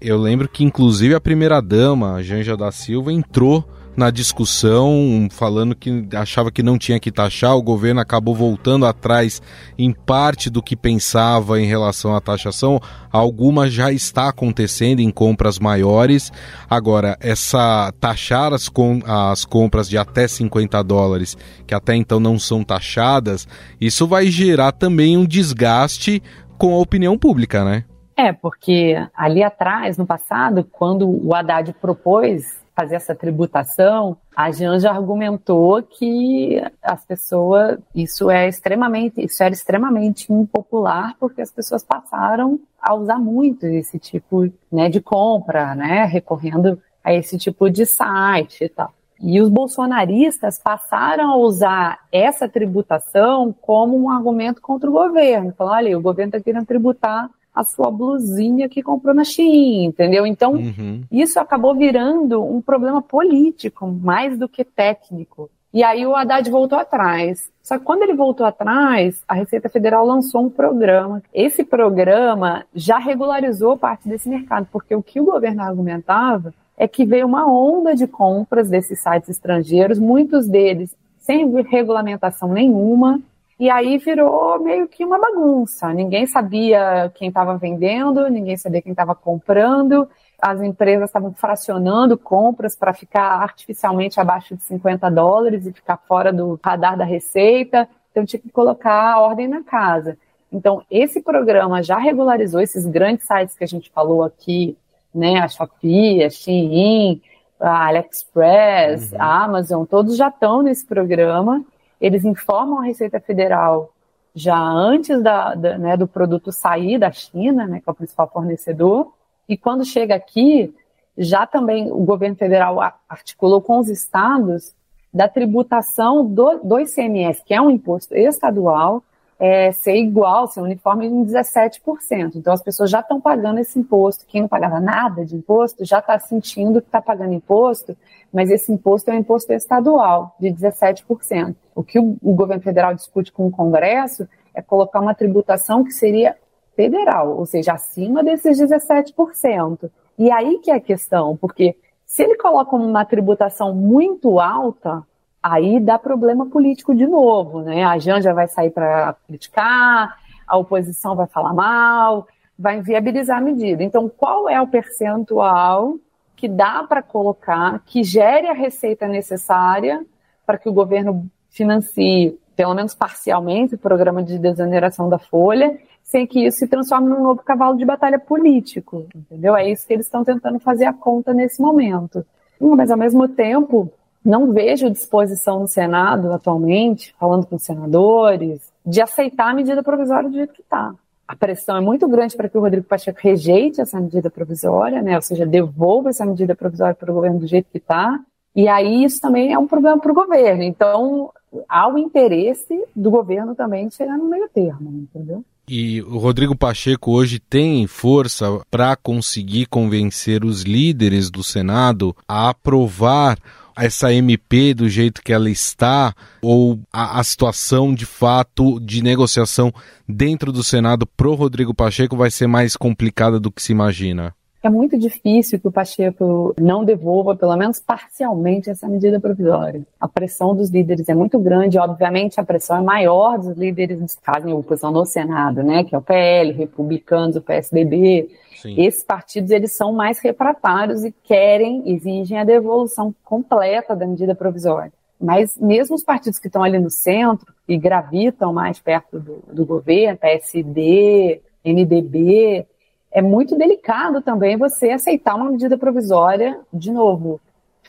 eu 0.00 0.16
lembro 0.16 0.48
que 0.48 0.62
inclusive 0.62 1.12
a 1.14 1.20
primeira-dama, 1.20 2.22
Janja 2.22 2.56
da 2.56 2.70
Silva, 2.70 3.12
entrou 3.12 3.68
na 3.98 4.12
discussão, 4.12 5.26
falando 5.28 5.74
que 5.74 6.06
achava 6.14 6.52
que 6.52 6.62
não 6.62 6.78
tinha 6.78 7.00
que 7.00 7.10
taxar, 7.10 7.56
o 7.56 7.62
governo 7.62 8.00
acabou 8.00 8.32
voltando 8.32 8.86
atrás 8.86 9.42
em 9.76 9.92
parte 9.92 10.48
do 10.48 10.62
que 10.62 10.76
pensava 10.76 11.60
em 11.60 11.66
relação 11.66 12.14
à 12.14 12.20
taxação. 12.20 12.80
Alguma 13.10 13.68
já 13.68 13.90
está 13.90 14.28
acontecendo 14.28 15.00
em 15.00 15.10
compras 15.10 15.58
maiores. 15.58 16.32
Agora, 16.70 17.16
essa 17.20 17.92
taxar 17.98 18.52
as, 18.52 18.68
com, 18.68 19.00
as 19.04 19.44
compras 19.44 19.88
de 19.88 19.98
até 19.98 20.28
50 20.28 20.80
dólares, 20.84 21.36
que 21.66 21.74
até 21.74 21.96
então 21.96 22.20
não 22.20 22.38
são 22.38 22.62
taxadas, 22.62 23.48
isso 23.80 24.06
vai 24.06 24.26
gerar 24.26 24.70
também 24.70 25.16
um 25.16 25.26
desgaste 25.26 26.22
com 26.56 26.72
a 26.72 26.78
opinião 26.78 27.18
pública, 27.18 27.64
né? 27.64 27.84
É, 28.16 28.32
porque 28.32 28.94
ali 29.12 29.42
atrás, 29.42 29.98
no 29.98 30.06
passado, 30.06 30.64
quando 30.70 31.08
o 31.08 31.34
Haddad 31.34 31.72
propôs 31.80 32.58
fazer 32.78 32.94
essa 32.94 33.12
tributação, 33.12 34.16
a 34.36 34.52
Janja 34.52 34.88
argumentou 34.88 35.82
que 35.82 36.62
as 36.80 37.04
pessoas, 37.04 37.76
isso 37.92 38.30
é 38.30 38.48
extremamente, 38.48 39.20
isso 39.20 39.42
era 39.42 39.52
extremamente 39.52 40.32
impopular 40.32 41.16
porque 41.18 41.42
as 41.42 41.50
pessoas 41.50 41.82
passaram 41.82 42.60
a 42.80 42.94
usar 42.94 43.18
muito 43.18 43.66
esse 43.66 43.98
tipo 43.98 44.48
né, 44.70 44.88
de 44.88 45.00
compra, 45.00 45.74
né, 45.74 46.04
recorrendo 46.04 46.80
a 47.02 47.12
esse 47.12 47.36
tipo 47.36 47.68
de 47.68 47.84
site 47.84 48.62
e 48.62 48.68
tal. 48.68 48.92
E 49.20 49.40
os 49.40 49.48
bolsonaristas 49.48 50.60
passaram 50.62 51.32
a 51.32 51.36
usar 51.36 51.98
essa 52.12 52.48
tributação 52.48 53.52
como 53.60 54.00
um 54.00 54.08
argumento 54.08 54.62
contra 54.62 54.88
o 54.88 54.92
governo. 54.92 55.52
Falando, 55.58 55.74
olha, 55.74 55.98
o 55.98 56.00
governo 56.00 56.28
está 56.28 56.40
querendo 56.40 56.64
tributar 56.64 57.28
a 57.58 57.64
sua 57.64 57.90
blusinha 57.90 58.68
que 58.68 58.84
comprou 58.84 59.12
na 59.12 59.24
Shein, 59.24 59.86
entendeu? 59.86 60.24
Então, 60.24 60.52
uhum. 60.52 61.02
isso 61.10 61.40
acabou 61.40 61.74
virando 61.74 62.40
um 62.44 62.60
problema 62.60 63.02
político 63.02 63.84
mais 63.86 64.38
do 64.38 64.48
que 64.48 64.62
técnico. 64.64 65.50
E 65.74 65.82
aí 65.82 66.06
o 66.06 66.14
Haddad 66.14 66.48
voltou 66.50 66.78
atrás. 66.78 67.50
Só 67.60 67.76
que 67.76 67.84
quando 67.84 68.02
ele 68.02 68.14
voltou 68.14 68.46
atrás, 68.46 69.22
a 69.26 69.34
Receita 69.34 69.68
Federal 69.68 70.06
lançou 70.06 70.44
um 70.44 70.48
programa. 70.50 71.20
Esse 71.34 71.64
programa 71.64 72.64
já 72.72 72.96
regularizou 72.98 73.76
parte 73.76 74.08
desse 74.08 74.28
mercado, 74.28 74.68
porque 74.70 74.94
o 74.94 75.02
que 75.02 75.20
o 75.20 75.24
governo 75.24 75.62
argumentava 75.62 76.54
é 76.76 76.86
que 76.86 77.04
veio 77.04 77.26
uma 77.26 77.44
onda 77.44 77.94
de 77.96 78.06
compras 78.06 78.70
desses 78.70 79.00
sites 79.00 79.28
estrangeiros, 79.28 79.98
muitos 79.98 80.46
deles 80.46 80.94
sem 81.18 81.50
regulamentação 81.62 82.52
nenhuma, 82.52 83.20
e 83.58 83.68
aí 83.68 83.98
virou 83.98 84.60
meio 84.60 84.86
que 84.86 85.04
uma 85.04 85.18
bagunça. 85.18 85.92
Ninguém 85.92 86.26
sabia 86.26 87.10
quem 87.14 87.28
estava 87.28 87.58
vendendo, 87.58 88.28
ninguém 88.30 88.56
sabia 88.56 88.80
quem 88.80 88.92
estava 88.92 89.16
comprando. 89.16 90.08
As 90.40 90.62
empresas 90.62 91.08
estavam 91.10 91.34
fracionando 91.34 92.16
compras 92.16 92.76
para 92.76 92.94
ficar 92.94 93.42
artificialmente 93.42 94.20
abaixo 94.20 94.54
de 94.54 94.62
50 94.62 95.10
dólares 95.10 95.66
e 95.66 95.72
ficar 95.72 95.96
fora 95.96 96.32
do 96.32 96.58
radar 96.62 96.96
da 96.96 97.04
receita. 97.04 97.88
Então 98.12 98.24
tinha 98.24 98.40
que 98.40 98.50
colocar 98.50 99.14
a 99.14 99.20
ordem 99.20 99.48
na 99.48 99.64
casa. 99.64 100.16
Então, 100.52 100.82
esse 100.90 101.20
programa 101.20 101.82
já 101.82 101.98
regularizou 101.98 102.60
esses 102.60 102.86
grandes 102.86 103.26
sites 103.26 103.56
que 103.56 103.64
a 103.64 103.68
gente 103.68 103.90
falou 103.90 104.22
aqui, 104.22 104.78
né? 105.14 105.40
A 105.40 105.48
Shopee, 105.48 106.22
a 106.22 106.30
Shein, 106.30 107.20
a 107.60 107.86
AliExpress, 107.88 109.12
uhum. 109.12 109.20
a 109.20 109.44
Amazon, 109.44 109.84
todos 109.84 110.16
já 110.16 110.28
estão 110.28 110.62
nesse 110.62 110.86
programa 110.86 111.62
eles 112.00 112.24
informam 112.24 112.78
a 112.78 112.84
Receita 112.84 113.20
Federal 113.20 113.92
já 114.34 114.58
antes 114.58 115.22
da, 115.22 115.54
da, 115.54 115.78
né, 115.78 115.96
do 115.96 116.06
produto 116.06 116.52
sair 116.52 116.98
da 116.98 117.10
China, 117.10 117.66
né, 117.66 117.80
que 117.80 117.88
é 117.88 117.92
o 117.92 117.94
principal 117.94 118.28
fornecedor, 118.28 119.12
e 119.48 119.56
quando 119.56 119.84
chega 119.84 120.14
aqui, 120.14 120.74
já 121.16 121.46
também 121.46 121.90
o 121.90 122.04
governo 122.04 122.36
federal 122.36 122.78
articulou 123.08 123.60
com 123.60 123.78
os 123.78 123.88
estados 123.88 124.74
da 125.12 125.26
tributação 125.26 126.24
do, 126.24 126.58
do 126.58 126.78
ICMS, 126.78 127.42
que 127.44 127.54
é 127.54 127.60
um 127.60 127.70
imposto 127.70 128.14
estadual, 128.14 129.02
é, 129.38 129.70
ser 129.70 129.94
igual, 129.96 130.48
ser 130.48 130.60
uniforme 130.60 131.06
em 131.06 131.24
17%. 131.24 132.34
Então 132.34 132.52
as 132.52 132.62
pessoas 132.62 132.90
já 132.90 133.00
estão 133.00 133.20
pagando 133.20 133.60
esse 133.60 133.78
imposto. 133.78 134.26
Quem 134.26 134.40
não 134.40 134.48
pagava 134.48 134.80
nada 134.80 135.24
de 135.24 135.36
imposto 135.36 135.84
já 135.84 136.00
está 136.00 136.18
sentindo 136.18 136.80
que 136.80 136.88
está 136.88 137.00
pagando 137.00 137.34
imposto, 137.34 137.96
mas 138.32 138.50
esse 138.50 138.72
imposto 138.72 139.10
é 139.10 139.14
um 139.14 139.18
imposto 139.18 139.52
estadual 139.52 140.34
de 140.40 140.48
17%. 140.48 141.54
O 141.74 141.84
que 141.84 141.98
o, 141.98 142.16
o 142.20 142.34
governo 142.34 142.62
federal 142.62 142.94
discute 142.94 143.30
com 143.30 143.46
o 143.46 143.50
Congresso 143.50 144.28
é 144.52 144.60
colocar 144.60 145.00
uma 145.00 145.14
tributação 145.14 145.84
que 145.84 145.92
seria 145.92 146.36
federal, 146.74 147.36
ou 147.36 147.46
seja, 147.46 147.72
acima 147.72 148.22
desses 148.22 148.60
17%. 148.60 149.90
E 150.18 150.30
aí 150.32 150.58
que 150.58 150.70
é 150.70 150.74
a 150.74 150.80
questão, 150.80 151.36
porque 151.36 151.76
se 152.04 152.22
ele 152.22 152.36
coloca 152.36 152.74
uma 152.74 153.04
tributação 153.04 153.74
muito 153.74 154.40
alta, 154.40 155.04
aí 155.42 155.80
dá 155.80 155.98
problema 155.98 156.46
político 156.46 156.94
de 156.94 157.06
novo, 157.06 157.62
né? 157.62 157.84
A 157.84 157.98
Janja 157.98 158.34
vai 158.34 158.48
sair 158.48 158.70
para 158.70 159.14
criticar, 159.26 160.16
a 160.46 160.56
oposição 160.56 161.14
vai 161.14 161.26
falar 161.26 161.52
mal, 161.52 162.26
vai 162.58 162.78
inviabilizar 162.78 163.38
a 163.38 163.40
medida. 163.40 163.82
Então, 163.82 164.08
qual 164.08 164.48
é 164.48 164.60
o 164.60 164.66
percentual 164.66 165.96
que 166.34 166.48
dá 166.48 166.84
para 166.84 167.02
colocar, 167.02 167.82
que 167.84 168.02
gere 168.02 168.48
a 168.48 168.52
receita 168.52 169.06
necessária 169.08 170.04
para 170.46 170.56
que 170.56 170.68
o 170.68 170.72
governo 170.72 171.26
financie, 171.50 172.38
pelo 172.56 172.74
menos 172.74 172.94
parcialmente, 172.94 173.74
o 173.74 173.78
programa 173.78 174.22
de 174.22 174.38
desoneração 174.38 175.08
da 175.08 175.18
folha, 175.18 175.78
sem 176.02 176.26
que 176.26 176.46
isso 176.46 176.58
se 176.58 176.66
transforme 176.66 177.08
num 177.08 177.22
novo 177.22 177.42
cavalo 177.42 177.76
de 177.76 177.84
batalha 177.84 178.18
político, 178.18 179.06
entendeu? 179.14 179.54
É 179.54 179.68
isso 179.68 179.86
que 179.86 179.92
eles 179.92 180.06
estão 180.06 180.24
tentando 180.24 180.58
fazer 180.58 180.86
a 180.86 180.92
conta 180.92 181.34
nesse 181.34 181.60
momento. 181.60 182.24
Mas, 182.60 182.90
ao 182.90 182.96
mesmo 182.96 183.28
tempo, 183.28 183.92
não 184.24 184.52
vejo 184.52 184.90
disposição 184.90 185.60
no 185.60 185.68
Senado 185.68 186.32
atualmente, 186.32 187.14
falando 187.18 187.46
com 187.46 187.58
senadores, 187.58 188.60
de 188.84 189.00
aceitar 189.00 189.50
a 189.50 189.54
medida 189.54 189.82
provisória 189.82 190.28
do 190.28 190.36
jeito 190.36 190.52
que 190.52 190.62
está. 190.62 190.94
A 191.26 191.36
pressão 191.36 191.76
é 191.76 191.80
muito 191.80 192.08
grande 192.08 192.34
para 192.36 192.48
que 192.48 192.56
o 192.56 192.60
Rodrigo 192.60 192.86
Pacheco 192.86 193.18
rejeite 193.22 193.82
essa 193.82 194.00
medida 194.00 194.30
provisória, 194.30 195.02
né? 195.02 195.14
ou 195.16 195.22
seja, 195.22 195.44
devolva 195.44 196.08
essa 196.08 196.24
medida 196.24 196.54
provisória 196.54 196.94
para 196.94 197.10
o 197.10 197.14
governo 197.14 197.40
do 197.40 197.46
jeito 197.46 197.68
que 197.70 197.76
está. 197.76 198.18
E 198.56 198.66
aí 198.66 199.04
isso 199.04 199.20
também 199.20 199.52
é 199.52 199.58
um 199.58 199.66
problema 199.66 199.98
para 199.98 200.10
o 200.10 200.14
governo. 200.14 200.62
Então, 200.62 201.30
há 201.68 201.86
o 201.86 201.98
interesse 201.98 202.82
do 202.96 203.10
governo 203.10 203.54
também 203.54 203.88
de 203.88 203.94
chegar 203.94 204.16
no 204.16 204.24
meio 204.24 204.48
termo, 204.48 204.90
entendeu? 204.90 205.44
E 205.68 206.00
o 206.00 206.16
Rodrigo 206.16 206.56
Pacheco 206.56 207.12
hoje 207.12 207.38
tem 207.38 207.86
força 207.86 208.58
para 208.70 208.96
conseguir 208.96 209.66
convencer 209.66 210.42
os 210.42 210.62
líderes 210.62 211.30
do 211.30 211.44
Senado 211.44 212.16
a 212.26 212.48
aprovar 212.48 213.38
essa 213.78 214.12
MP 214.12 214.74
do 214.74 214.88
jeito 214.88 215.22
que 215.22 215.32
ela 215.32 215.50
está, 215.50 216.14
ou 216.42 216.80
a, 216.92 217.20
a 217.20 217.24
situação 217.24 217.94
de 217.94 218.04
fato 218.04 218.80
de 218.80 219.02
negociação 219.02 219.72
dentro 220.08 220.52
do 220.52 220.64
Senado 220.64 221.06
pro 221.06 221.34
Rodrigo 221.34 221.74
Pacheco 221.74 222.16
vai 222.16 222.30
ser 222.30 222.46
mais 222.46 222.76
complicada 222.76 223.38
do 223.38 223.50
que 223.50 223.62
se 223.62 223.72
imagina? 223.72 224.34
É 224.60 224.68
muito 224.68 224.98
difícil 224.98 225.60
que 225.60 225.68
o 225.68 225.72
Pacheco 225.72 226.52
não 226.60 226.84
devolva, 226.84 227.36
pelo 227.36 227.56
menos 227.56 227.78
parcialmente, 227.78 228.68
essa 228.68 228.88
medida 228.88 229.20
provisória. 229.20 229.82
A 230.00 230.08
pressão 230.08 230.54
dos 230.54 230.68
líderes 230.68 231.08
é 231.08 231.14
muito 231.14 231.38
grande, 231.38 231.78
obviamente 231.78 232.40
a 232.40 232.44
pressão 232.44 232.78
é 232.78 232.82
maior 232.82 233.38
dos 233.38 233.56
líderes 233.56 234.16
que 234.16 234.24
fazem 234.24 234.52
oposição 234.52 234.90
no 234.90 235.06
Senado, 235.06 235.62
né, 235.62 235.84
que 235.84 235.94
é 235.94 235.98
o 235.98 236.02
PL, 236.02 236.52
republicanos, 236.52 237.36
o 237.36 237.40
PSDB. 237.40 238.28
Sim. 238.56 238.74
Esses 238.80 239.04
partidos 239.04 239.52
eles 239.52 239.76
são 239.76 239.92
mais 239.92 240.18
refratários 240.18 241.04
e 241.04 241.14
querem, 241.22 241.82
exigem 241.86 242.36
a 242.36 242.44
devolução 242.44 243.14
completa 243.24 243.94
da 243.94 244.06
medida 244.06 244.34
provisória. 244.34 244.92
Mas 245.20 245.56
mesmo 245.56 245.94
os 245.94 246.02
partidos 246.02 246.40
que 246.40 246.48
estão 246.48 246.64
ali 246.64 246.78
no 246.80 246.90
centro 246.90 247.52
e 247.68 247.76
gravitam 247.76 248.52
mais 248.52 248.80
perto 248.80 249.20
do, 249.20 249.42
do 249.52 249.64
governo, 249.64 250.18
PSD, 250.18 251.40
MDB, 251.64 252.66
é 253.10 253.22
muito 253.22 253.56
delicado 253.56 254.20
também 254.20 254.56
você 254.56 254.90
aceitar 254.90 255.34
uma 255.34 255.50
medida 255.50 255.78
provisória, 255.78 256.60
de 256.72 256.90
novo, 256.90 257.40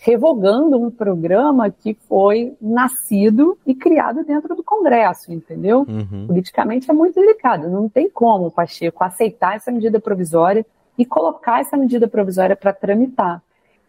revogando 0.01 0.79
um 0.79 0.89
programa 0.89 1.69
que 1.69 1.93
foi 2.07 2.55
nascido 2.61 3.57
e 3.65 3.75
criado 3.75 4.23
dentro 4.23 4.55
do 4.55 4.63
Congresso, 4.63 5.31
entendeu? 5.33 5.85
Uhum. 5.87 6.27
Politicamente 6.27 6.89
é 6.89 6.93
muito 6.93 7.15
delicado. 7.15 7.69
Não 7.69 7.89
tem 7.89 8.09
como 8.09 8.47
o 8.47 8.51
Pacheco 8.51 9.03
aceitar 9.03 9.57
essa 9.57 9.71
medida 9.71 9.99
provisória 9.99 10.65
e 10.97 11.05
colocar 11.05 11.59
essa 11.59 11.75
medida 11.75 12.07
provisória 12.07 12.55
para 12.55 12.71
tramitar. 12.71 13.41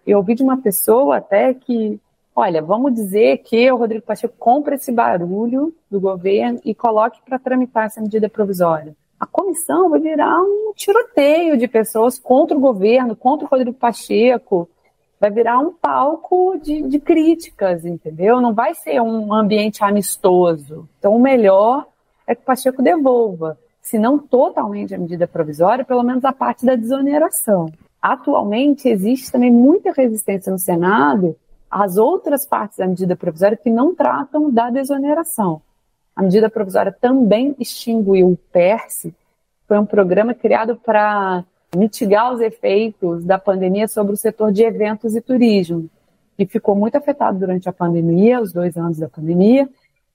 Eu 0.05 0.19
ouvi 0.19 0.35
de 0.35 0.43
uma 0.43 0.57
pessoa 0.57 1.19
até 1.19 1.55
que, 1.55 2.01
olha, 2.35 2.61
vamos 2.61 2.93
dizer 2.93 3.39
que 3.39 3.71
o 3.71 3.77
Rodrigo 3.77 4.05
Pacheco 4.05 4.35
compre 4.37 4.75
esse 4.75 4.91
barulho 4.91 5.73
do 5.89 6.01
governo 6.01 6.61
e 6.65 6.75
coloque 6.75 7.21
para 7.25 7.39
tramitar 7.39 7.87
essa 7.87 8.01
medida 8.01 8.29
provisória 8.29 8.97
a 9.21 9.27
comissão 9.27 9.91
vai 9.91 10.01
virar 10.01 10.41
um 10.41 10.73
tiroteio 10.75 11.59
de 11.59 11.69
pessoas 11.69 12.19
contra 12.19 12.57
o 12.57 12.61
governo, 12.61 13.15
contra 13.15 13.47
o 13.47 13.49
Rodrigo 13.51 13.77
Pacheco, 13.77 14.67
vai 15.21 15.31
virar 15.31 15.59
um 15.59 15.71
palco 15.71 16.59
de, 16.59 16.81
de, 16.81 16.99
críticas, 16.99 17.85
entendeu? 17.85 18.41
Não 18.41 18.55
vai 18.55 18.75
ser 18.75 18.99
um 19.03 19.35
ambiente 19.35 19.85
amistoso. 19.85 20.89
Então, 20.99 21.15
o 21.15 21.21
melhor 21.21 21.87
é 22.27 22.35
que 22.35 22.41
o 22.41 22.45
Pacheco 22.47 22.83
devolva, 22.83 23.59
se 23.83 23.99
não 23.99 24.19
totalmente 24.19 24.95
a 24.95 24.99
medida 24.99 25.29
provisória, 25.29 25.85
pelo 25.85 26.03
menos 26.03 26.25
a 26.25 26.33
parte 26.33 26.65
da 26.65 26.75
desoneração. 26.75 27.71
Atualmente, 28.01 28.89
existe 28.89 29.31
também 29.31 29.51
muita 29.51 29.93
resistência 29.93 30.51
no 30.51 30.59
Senado 30.59 31.37
às 31.71 31.99
outras 31.99 32.47
partes 32.47 32.79
da 32.79 32.87
medida 32.87 33.15
provisória 33.15 33.59
que 33.59 33.69
não 33.69 33.95
tratam 33.95 34.51
da 34.51 34.71
desoneração. 34.71 35.61
A 36.21 36.23
medida 36.23 36.51
provisória 36.51 36.93
também 36.93 37.57
extinguiu 37.59 38.29
o 38.33 38.37
PERSE, 38.53 39.15
foi 39.67 39.79
um 39.79 39.87
programa 39.87 40.35
criado 40.35 40.77
para 40.77 41.43
mitigar 41.75 42.35
os 42.35 42.43
efeitos 42.43 43.25
da 43.25 43.39
pandemia 43.39 43.89
sobre 43.89 44.13
o 44.13 44.19
setor 44.19 44.53
de 44.53 44.63
eventos 44.63 45.17
e 45.17 45.23
turismo, 45.23 45.89
que 46.37 46.45
ficou 46.45 46.77
muito 46.77 46.95
afetado 46.95 47.39
durante 47.39 47.71
a 47.71 47.73
pandemia, 47.73 48.39
os 48.39 48.53
dois 48.53 48.77
anos 48.77 48.99
da 48.99 49.09
pandemia, 49.09 49.67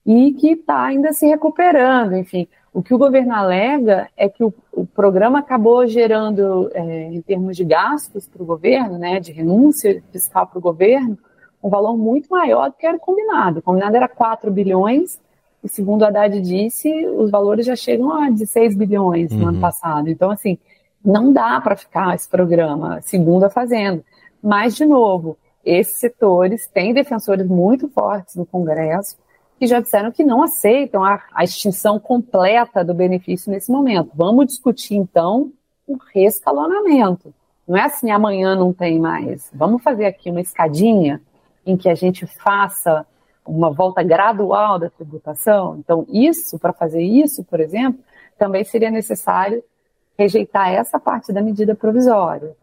e 0.06 0.32
que 0.34 0.52
está 0.52 0.84
ainda 0.84 1.12
se 1.12 1.26
recuperando. 1.26 2.16
Enfim, 2.16 2.48
o 2.72 2.84
que 2.84 2.94
o 2.94 3.00
governo 3.00 3.34
alega 3.34 4.08
é 4.16 4.30
que 4.30 4.44
o, 4.44 4.54
o 4.74 4.86
programa 4.86 5.40
acabou 5.40 5.88
gerando, 5.88 6.70
é, 6.76 7.06
em 7.06 7.22
termos 7.24 7.58
de 7.58 7.66
gastos 7.66 8.28
para 8.28 8.44
o 8.44 8.46
governo, 8.46 9.00
né, 9.00 9.20
de 9.20 9.32
renúncia 9.32 10.04
fiscal 10.12 10.46
para 10.46 10.60
o 10.60 10.62
governo, 10.62 11.18
um 11.64 11.70
valor 11.70 11.98
muito 11.98 12.30
maior 12.30 12.70
do 12.70 12.76
que 12.76 12.86
era 12.86 13.00
combinado. 13.00 13.58
O 13.58 13.64
combinado 13.64 13.96
era 13.96 14.08
4 14.08 14.52
bilhões, 14.52 15.20
e 15.66 15.70
segundo 15.70 16.04
a 16.04 16.10
Haddad 16.10 16.40
disse, 16.42 17.08
os 17.08 17.32
valores 17.32 17.66
já 17.66 17.76
chegam 17.76 18.14
a 18.14 18.30
16 18.30 18.78
bilhões 18.78 19.32
no 19.32 19.42
uhum. 19.42 19.48
ano 19.48 19.60
passado. 19.60 20.08
Então, 20.08 20.30
assim, 20.30 20.60
não 21.04 21.34
dá 21.34 21.60
para 21.60 21.76
ficar 21.76 22.14
esse 22.14 22.30
programa, 22.30 23.02
segundo 23.02 23.46
a 23.46 23.50
Fazenda. 23.50 24.04
Mas, 24.44 24.76
de 24.76 24.86
novo, 24.86 25.36
esses 25.66 25.98
setores 25.98 26.68
têm 26.68 26.94
defensores 26.94 27.48
muito 27.48 27.90
fortes 27.90 28.36
no 28.36 28.46
Congresso 28.46 29.18
que 29.60 29.66
já 29.66 29.80
disseram 29.80 30.12
que 30.12 30.24
não 30.24 30.44
aceitam 30.44 31.04
a, 31.04 31.20
a 31.34 31.44
extinção 31.44 31.98
completa 32.00 32.86
do 32.86 32.94
benefício 32.94 33.52
nesse 33.52 33.72
momento. 33.72 34.12
Vamos 34.14 34.46
discutir, 34.46 34.94
então, 34.94 35.52
um 35.88 35.98
rescalonamento. 36.14 37.34
Não 37.68 37.76
é 37.76 37.86
assim, 37.86 38.12
amanhã 38.12 38.56
não 38.56 38.72
tem 38.72 39.00
mais. 39.00 39.50
Vamos 39.52 39.82
fazer 39.82 40.06
aqui 40.06 40.30
uma 40.30 40.42
escadinha 40.42 41.20
em 41.66 41.76
que 41.76 41.90
a 41.90 41.96
gente 41.96 42.28
faça 42.28 43.04
uma 43.46 43.72
volta 43.72 44.02
gradual 44.02 44.80
da 44.80 44.90
tributação. 44.90 45.78
Então, 45.80 46.06
isso, 46.10 46.58
para 46.58 46.74
fazer 46.74 47.02
isso, 47.02 47.44
por 47.44 47.60
exemplo, 47.60 48.00
também 48.38 48.64
seria 48.64 48.90
necessário 48.90 49.64
rejeitar 50.18 50.72
essa 50.72 51.00
parte 51.00 51.32
da 51.32 51.42
medida 51.42 51.76
provisória. 51.76 52.56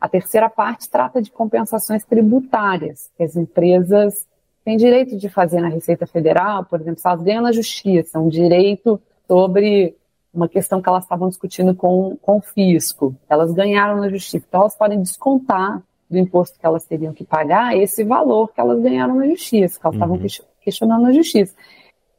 A 0.00 0.08
terceira 0.08 0.50
parte 0.50 0.88
trata 0.90 1.22
de 1.22 1.30
compensações 1.30 2.04
tributárias, 2.04 3.10
que 3.16 3.22
as 3.22 3.36
empresas 3.36 4.26
têm 4.64 4.76
direito 4.76 5.16
de 5.16 5.28
fazer 5.28 5.60
na 5.60 5.68
Receita 5.68 6.06
Federal, 6.06 6.64
por 6.64 6.80
exemplo, 6.80 7.00
se 7.00 7.06
elas 7.06 7.22
ganham 7.22 7.42
na 7.42 7.52
justiça, 7.52 8.18
um 8.18 8.28
direito 8.28 9.00
sobre 9.26 9.96
uma 10.32 10.48
questão 10.48 10.82
que 10.82 10.88
elas 10.88 11.04
estavam 11.04 11.28
discutindo 11.28 11.74
com, 11.74 12.16
com 12.20 12.38
o 12.38 12.40
fisco. 12.40 13.14
Elas 13.28 13.52
ganharam 13.52 13.96
na 14.00 14.08
justiça, 14.08 14.44
então 14.48 14.62
elas 14.62 14.76
podem 14.76 15.00
descontar 15.00 15.82
do 16.14 16.18
imposto 16.18 16.58
que 16.58 16.64
elas 16.64 16.86
teriam 16.86 17.12
que 17.12 17.24
pagar 17.24 17.76
esse 17.76 18.02
valor 18.04 18.52
que 18.52 18.60
elas 18.60 18.80
ganharam 18.80 19.16
na 19.16 19.26
justiça, 19.26 19.78
que 19.78 19.86
elas 19.86 19.96
estavam 19.96 20.16
uhum. 20.16 20.26
questionando 20.60 21.02
na 21.02 21.12
justiça. 21.12 21.54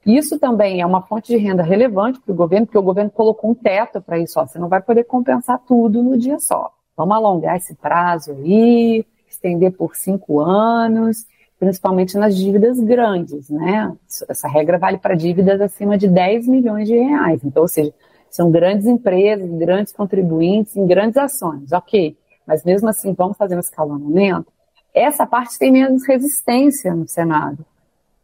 Isso 0.06 0.38
também 0.38 0.82
é 0.82 0.86
uma 0.86 1.02
fonte 1.02 1.28
de 1.34 1.38
renda 1.38 1.64
relevante 1.64 2.20
para 2.20 2.32
o 2.32 2.36
governo, 2.36 2.68
porque 2.68 2.78
o 2.78 2.84
governo 2.84 3.10
colocou 3.10 3.50
um 3.50 3.56
teto 3.56 4.00
para 4.00 4.20
isso. 4.20 4.40
Ó, 4.40 4.46
você 4.46 4.60
não 4.60 4.70
vai 4.70 4.82
poder 4.82 5.06
compensar 5.06 5.60
tudo 5.68 6.04
no 6.04 6.16
dia 6.16 6.38
só. 6.40 6.72
Vamos 6.96 7.16
alongar 7.16 7.58
esse 7.58 7.74
prazo 7.74 8.32
aí, 8.34 9.04
estender 9.28 9.72
por 9.72 9.96
cinco 9.96 10.40
anos, 10.40 11.26
principalmente 11.60 12.18
nas 12.18 12.38
dívidas 12.38 12.80
grandes, 12.80 13.50
né? 13.50 13.92
Essa 14.30 14.48
regra 14.48 14.78
vale 14.78 15.00
para 15.00 15.16
dívidas 15.16 15.60
acima 15.60 15.98
de 15.98 16.08
10 16.08 16.48
milhões 16.48 16.88
de 16.88 16.96
reais. 16.96 17.44
Então, 17.44 17.64
ou 17.64 17.68
seja, 17.68 17.92
são 18.30 18.52
grandes 18.52 18.86
empresas, 18.86 19.50
grandes 19.58 19.92
contribuintes 19.92 20.76
em 20.76 20.86
grandes 20.86 21.18
ações. 21.18 21.72
Ok 21.72 22.16
mas 22.46 22.64
mesmo 22.64 22.90
assim 22.90 23.14
vamos 23.14 23.38
fazer 23.38 23.56
um 23.56 23.60
escalonamento, 23.60 24.52
essa 24.94 25.26
parte 25.26 25.60
tem 25.60 25.72
menos 25.72 26.08
resistência 26.08 26.94
no 26.96 27.08
Senado. 27.08 27.66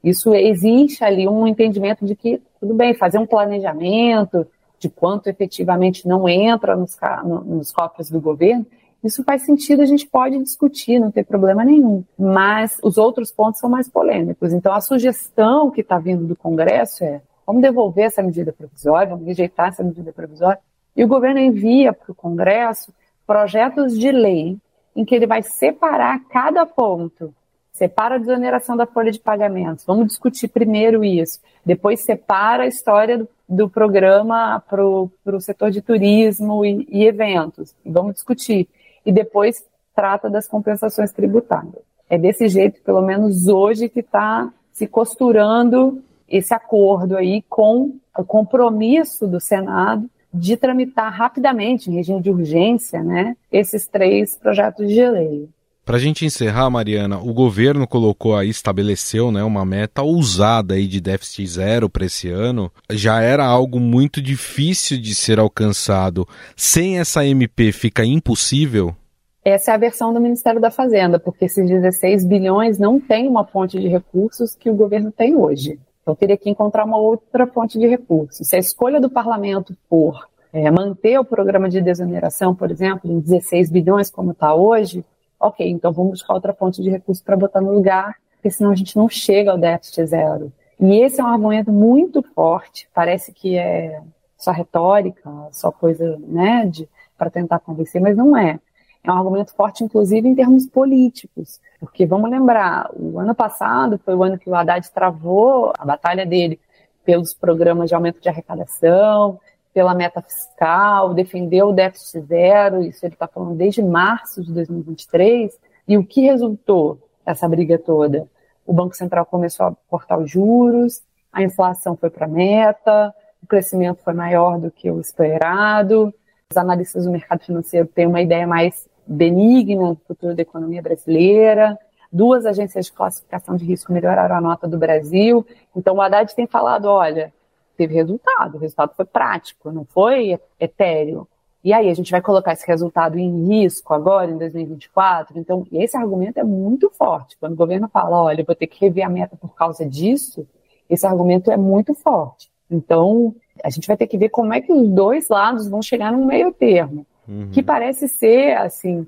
Isso 0.04 0.34
existe 0.34 1.04
ali 1.04 1.28
um 1.28 1.46
entendimento 1.46 2.06
de 2.06 2.16
que, 2.16 2.42
tudo 2.60 2.74
bem, 2.74 2.94
fazer 2.94 3.20
um 3.20 3.26
planejamento 3.26 4.48
de 4.80 4.90
quanto 4.90 5.28
efetivamente 5.28 6.08
não 6.08 6.28
entra 6.28 6.76
nos, 6.76 6.98
nos 7.46 7.72
cofres 7.72 8.10
do 8.10 8.20
governo, 8.20 8.66
isso 9.04 9.24
faz 9.24 9.44
sentido, 9.44 9.82
a 9.82 9.86
gente 9.86 10.08
pode 10.08 10.38
discutir, 10.38 11.00
não 11.00 11.12
tem 11.12 11.24
problema 11.24 11.66
nenhum. 11.66 12.04
Mas 12.18 12.78
os 12.84 12.98
outros 12.98 13.32
pontos 13.32 13.60
são 13.60 13.70
mais 13.70 13.90
polêmicos. 13.90 14.54
Então, 14.54 14.74
a 14.74 14.82
sugestão 14.82 15.72
que 15.72 15.82
está 15.82 15.98
vindo 15.98 16.26
do 16.26 16.36
Congresso 16.36 17.04
é: 17.04 17.22
vamos 17.46 17.64
devolver 17.64 18.06
essa 18.06 18.22
medida 18.22 18.54
provisória, 18.54 19.10
vamos 19.10 19.26
rejeitar 19.26 19.70
essa 19.70 19.84
medida 19.84 20.12
provisória, 20.12 20.60
e 20.96 21.04
o 21.04 21.08
governo 21.08 21.40
envia 21.40 21.94
para 21.94 22.12
o 22.12 22.16
Congresso 22.16 22.94
projetos 23.32 23.98
de 23.98 24.12
lei 24.12 24.58
em 24.94 25.06
que 25.06 25.16
ele 25.16 25.26
vai 25.26 25.42
separar 25.42 26.20
cada 26.28 26.66
ponto. 26.66 27.34
Separa 27.72 28.16
a 28.16 28.18
desoneração 28.18 28.76
da 28.76 28.86
folha 28.86 29.10
de 29.10 29.22
pagamentos. 29.22 29.86
Vamos 29.86 30.08
discutir 30.08 30.50
primeiro 30.50 31.02
isso. 31.02 31.40
Depois 31.66 32.02
separa 32.02 32.64
a 32.64 32.68
história 32.68 33.18
do, 33.18 33.30
do 33.48 33.70
programa 33.70 34.62
para 34.70 34.86
o 34.86 35.10
setor 35.40 35.72
de 35.72 35.82
turismo 35.82 36.66
e, 36.66 36.86
e 36.92 37.06
eventos. 37.06 37.74
Vamos 37.86 38.16
discutir. 38.16 38.68
E 39.06 39.14
depois 39.14 39.64
trata 39.96 40.30
das 40.30 40.46
compensações 40.46 41.14
tributárias. 41.14 41.84
É 42.10 42.18
desse 42.18 42.50
jeito, 42.50 42.82
pelo 42.82 43.02
menos 43.02 43.48
hoje, 43.48 43.88
que 43.88 44.02
está 44.02 44.52
se 44.74 44.86
costurando 44.88 46.04
esse 46.28 46.54
acordo 46.54 47.16
aí 47.16 47.44
com 47.44 47.94
o 48.18 48.26
compromisso 48.26 49.26
do 49.26 49.40
Senado 49.40 50.10
de 50.34 50.56
tramitar 50.58 51.12
rapidamente, 51.12 51.90
em 51.90 51.96
regime 51.96 52.22
de 52.22 52.30
urgência, 52.30 53.04
né, 53.04 53.36
esses 53.52 53.88
três 53.88 54.36
projetos 54.36 54.88
de 54.88 55.10
lei. 55.10 55.50
Para 55.84 55.98
a 55.98 56.00
gente 56.00 56.26
encerrar, 56.26 56.70
Mariana, 56.70 57.18
o 57.20 57.34
governo 57.34 57.88
colocou 57.88 58.36
aí, 58.36 58.50
estabeleceu 58.50 59.32
né, 59.32 59.44
uma 59.44 59.66
meta 59.66 60.04
ousada 60.04 60.76
aí 60.76 60.88
de 60.88 61.02
déficit 61.02 61.48
zero 61.48 61.90
para 61.90 62.06
esse 62.06 62.30
ano. 62.30 62.72
Já 62.92 63.20
era 63.22 63.46
algo 63.46 63.80
muito 63.80 64.22
difícil 64.22 65.02
de 65.02 65.16
ser 65.16 65.40
alcançado. 65.40 66.28
Sem 66.56 67.00
essa 67.00 67.26
MP 67.26 67.72
fica 67.72 68.06
impossível? 68.06 68.96
Essa 69.44 69.72
é 69.72 69.74
a 69.74 69.78
versão 69.78 70.14
do 70.14 70.22
Ministério 70.22 70.62
da 70.62 70.70
Fazenda, 70.70 71.20
porque 71.20 71.46
esses 71.46 71.68
16 71.68 72.26
bilhões 72.26 72.78
não 72.78 73.00
tem 73.00 73.28
uma 73.28 73.44
fonte 73.44 73.80
de 73.80 73.88
recursos 73.88 74.56
que 74.56 74.70
o 74.70 74.76
governo 74.76 75.12
tem 75.12 75.36
hoje. 75.36 75.80
Então 76.12 76.16
teria 76.16 76.38
que 76.38 76.50
encontrar 76.50 76.84
uma 76.84 76.98
outra 76.98 77.48
fonte 77.48 77.80
de 77.80 77.88
recursos. 77.88 78.46
Se 78.46 78.56
a 78.56 78.60
escolha 78.60 79.00
do 79.00 79.10
parlamento 79.10 79.74
for 79.90 80.28
é, 80.52 80.70
manter 80.70 81.18
o 81.18 81.24
programa 81.24 81.70
de 81.70 81.80
desoneração, 81.80 82.54
por 82.54 82.70
exemplo, 82.70 83.10
em 83.10 83.22
16 83.22 83.72
bilhões 83.72 84.10
como 84.10 84.32
está 84.32 84.54
hoje, 84.54 85.06
ok, 85.40 85.70
então 85.70 85.94
vamos 85.94 86.12
buscar 86.12 86.34
outra 86.34 86.54
fonte 86.54 86.82
de 86.82 86.90
recurso 86.90 87.24
para 87.24 87.38
botar 87.38 87.62
no 87.62 87.74
lugar, 87.74 88.16
porque 88.36 88.52
senão 88.52 88.72
a 88.72 88.76
gente 88.76 88.98
não 88.98 89.08
chega 89.08 89.52
ao 89.52 89.58
déficit 89.58 90.06
zero. 90.06 90.52
E 90.78 91.00
esse 91.02 91.22
é 91.22 91.24
um 91.24 91.28
argumento 91.28 91.72
muito 91.72 92.22
forte, 92.36 92.90
parece 92.94 93.32
que 93.32 93.58
é 93.58 94.02
só 94.38 94.52
retórica, 94.52 95.32
só 95.54 95.72
coisa, 95.72 96.20
né, 96.28 96.70
para 97.18 97.30
tentar 97.30 97.60
convencer, 97.60 98.02
mas 98.02 98.18
não 98.18 98.36
é. 98.36 98.60
É 99.04 99.12
um 99.12 99.18
argumento 99.18 99.54
forte, 99.56 99.84
inclusive, 99.84 100.28
em 100.28 100.36
termos 100.36 100.68
políticos, 100.68 101.60
porque 101.80 102.06
vamos 102.06 102.30
lembrar, 102.30 102.90
o 102.94 103.20
ano 103.20 103.34
passado 103.34 104.00
foi 104.06 104.14
o 104.14 104.24
ano 104.24 104.38
que 104.38 104.50
o 104.50 104.54
Haddad 104.54 104.88
travou 104.92 105.74
a 105.78 105.84
batalha 105.84 106.24
dele 106.24 106.60
pelos 107.04 107.34
programas 107.34 107.90
de 107.90 107.96
aumento 107.96 108.22
de 108.22 108.30
arrecadação, 108.30 109.40
pela 109.74 109.96
meta 109.96 110.22
fiscal, 110.22 111.14
defendeu 111.14 111.70
o 111.70 111.74
déficit 111.74 112.22
zero, 112.28 112.84
isso 112.84 113.04
ele 113.06 113.14
está 113.14 113.28
falando 113.28 113.56
desde 113.56 113.82
março 113.82 114.44
de 114.44 114.54
2023, 114.54 115.58
e 115.88 115.98
o 115.98 116.06
que 116.06 116.22
resultou 116.22 117.00
essa 117.26 117.48
briga 117.48 117.80
toda? 117.80 118.28
O 118.66 118.74
Banco 118.74 118.96
Central 118.96 119.26
começou 119.26 119.66
a 119.66 119.76
cortar 119.90 120.20
os 120.20 120.30
juros, 120.30 121.02
a 121.32 121.42
inflação 121.42 121.96
foi 121.96 122.10
para 122.10 122.26
a 122.26 122.30
meta, 122.30 123.14
o 123.42 123.48
crescimento 123.48 124.04
foi 124.04 124.14
maior 124.14 124.60
do 124.60 124.70
que 124.70 124.92
o 124.92 125.00
esperado, 125.00 126.14
os 126.52 126.58
analistas 126.58 127.06
do 127.06 127.12
mercado 127.12 127.44
financeiro 127.44 127.88
têm 127.88 128.06
uma 128.06 128.22
ideia 128.22 128.46
mais 128.46 128.88
benigna 129.06 129.94
do 129.94 130.02
futuro 130.08 130.36
da 130.36 130.42
economia 130.42 130.82
brasileira, 130.82 131.78
duas 132.12 132.46
agências 132.46 132.86
de 132.86 132.94
classificação 132.94 133.56
de 133.56 133.66
risco 133.66 133.94
melhoraram 133.94 134.36
a 134.36 134.42
nota 134.42 134.68
do 134.68 134.78
Brasil, 134.78 135.46
então 135.76 135.96
o 135.96 136.02
Haddad 136.02 136.36
tem 136.36 136.48
falado, 136.48 136.86
olha, 136.86 137.34
teve 137.78 137.96
resultado, 137.96 138.56
o 138.56 138.60
resultado 138.60 138.94
foi 138.96 139.06
prático, 139.06 139.72
não 139.72 139.86
foi 139.86 140.40
etéreo. 140.60 141.28
E 141.64 141.74
aí, 141.74 141.90
a 141.90 141.94
gente 141.94 142.10
vai 142.10 142.22
colocar 142.22 142.54
esse 142.54 142.66
resultado 142.66 143.20
em 143.20 143.46
risco 143.48 143.94
agora, 143.94 144.32
em 144.32 144.38
2024? 144.38 145.38
Então, 145.38 145.66
esse 145.72 145.96
argumento 145.96 146.40
é 146.40 146.44
muito 146.44 146.90
forte. 146.90 147.38
Quando 147.40 147.54
o 147.54 147.56
governo 147.56 147.88
fala, 147.88 148.20
olha, 148.20 148.42
eu 148.42 148.46
vou 148.46 148.56
ter 148.56 148.66
que 148.66 148.84
rever 148.84 149.06
a 149.06 149.10
meta 149.10 149.36
por 149.36 149.54
causa 149.54 149.86
disso, 149.86 150.48
esse 150.90 151.06
argumento 151.06 151.52
é 151.52 151.58
muito 151.58 151.94
forte. 151.94 152.52
Então, 152.70 153.36
a 153.64 153.70
gente 153.70 153.88
vai 153.88 153.96
ter 153.96 154.08
que 154.08 154.18
ver 154.18 154.30
como 154.30 154.54
é 154.54 154.62
que 154.62 154.74
os 154.74 154.90
dois 154.90 155.28
lados 155.30 155.68
vão 155.68 155.82
chegar 155.82 156.12
num 156.12 156.26
meio 156.26 156.52
termo, 156.52 157.06
uhum. 157.28 157.50
que 157.52 157.62
parece 157.62 158.08
ser, 158.08 158.58
assim, 158.58 159.08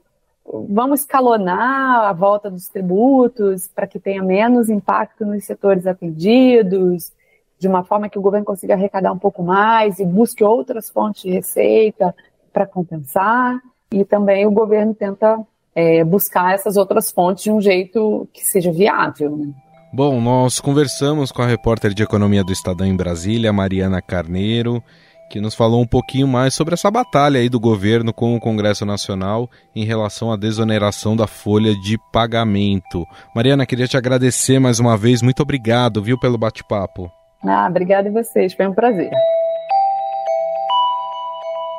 vamos 0.70 1.02
escalonar 1.02 2.06
a 2.06 2.14
volta 2.14 2.50
dos 2.50 2.68
tributos 2.68 3.68
para 3.68 3.88
que 3.88 4.00
tenha 4.00 4.22
menos 4.22 4.70
impacto 4.70 5.26
nos 5.26 5.46
setores 5.46 5.88
atendidos, 5.88 7.12
de 7.58 7.68
uma 7.68 7.84
forma 7.84 8.10
que 8.10 8.20
o 8.20 8.22
governo 8.22 8.46
consiga 8.46 8.74
arrecadar 8.74 9.14
um 9.14 9.18
pouco 9.18 9.42
mais 9.42 10.00
e 10.00 10.06
busque 10.06 10.44
outras 10.44 10.90
fontes 10.90 11.24
de 11.24 11.32
receita 11.32 12.14
para 12.52 12.66
compensar. 12.66 13.62
E 13.92 14.04
também 14.04 14.46
o 14.46 14.52
governo 14.52 14.94
tenta 14.94 15.40
é, 15.74 16.04
buscar 16.04 16.54
essas 16.54 16.78
outras 16.78 17.12
fontes 17.12 17.44
de 17.44 17.52
um 17.52 17.62
jeito 17.62 18.28
que 18.34 18.44
seja 18.44 18.72
viável. 18.72 19.38
Né? 19.38 19.54
Bom, 19.94 20.20
nós 20.20 20.60
conversamos 20.60 21.32
com 21.32 21.42
a 21.42 21.48
repórter 21.48 21.94
de 21.94 22.04
economia 22.04 22.44
do 22.44 22.52
Estadão 22.52 22.86
em 22.86 22.96
Brasília, 22.96 23.54
Mariana 23.54 24.02
Carneiro, 24.02 24.84
que 25.30 25.42
nos 25.42 25.56
falou 25.56 25.82
um 25.82 25.88
pouquinho 25.88 26.28
mais 26.28 26.54
sobre 26.54 26.74
essa 26.74 26.92
batalha 26.92 27.40
aí 27.40 27.50
do 27.50 27.60
governo 27.60 28.14
com 28.14 28.36
o 28.36 28.40
Congresso 28.40 28.86
Nacional 28.86 29.50
em 29.76 29.84
relação 29.84 30.32
à 30.32 30.38
desoneração 30.38 31.16
da 31.16 31.28
folha 31.28 31.74
de 31.76 31.98
pagamento. 32.12 33.06
Mariana, 33.36 33.66
queria 33.66 33.88
te 33.88 33.98
agradecer 33.98 34.60
mais 34.60 34.80
uma 34.80 34.98
vez. 34.98 35.22
Muito 35.22 35.42
obrigado, 35.42 36.02
viu, 36.02 36.20
pelo 36.20 36.38
bate-papo. 36.38 37.12
Ah, 37.44 37.68
obrigada 37.70 38.10
a 38.10 38.12
vocês, 38.12 38.54
foi 38.54 38.68
um 38.68 38.74
prazer. 38.74 39.12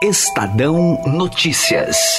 Estadão 0.02 1.00
Notícias. 1.06 2.18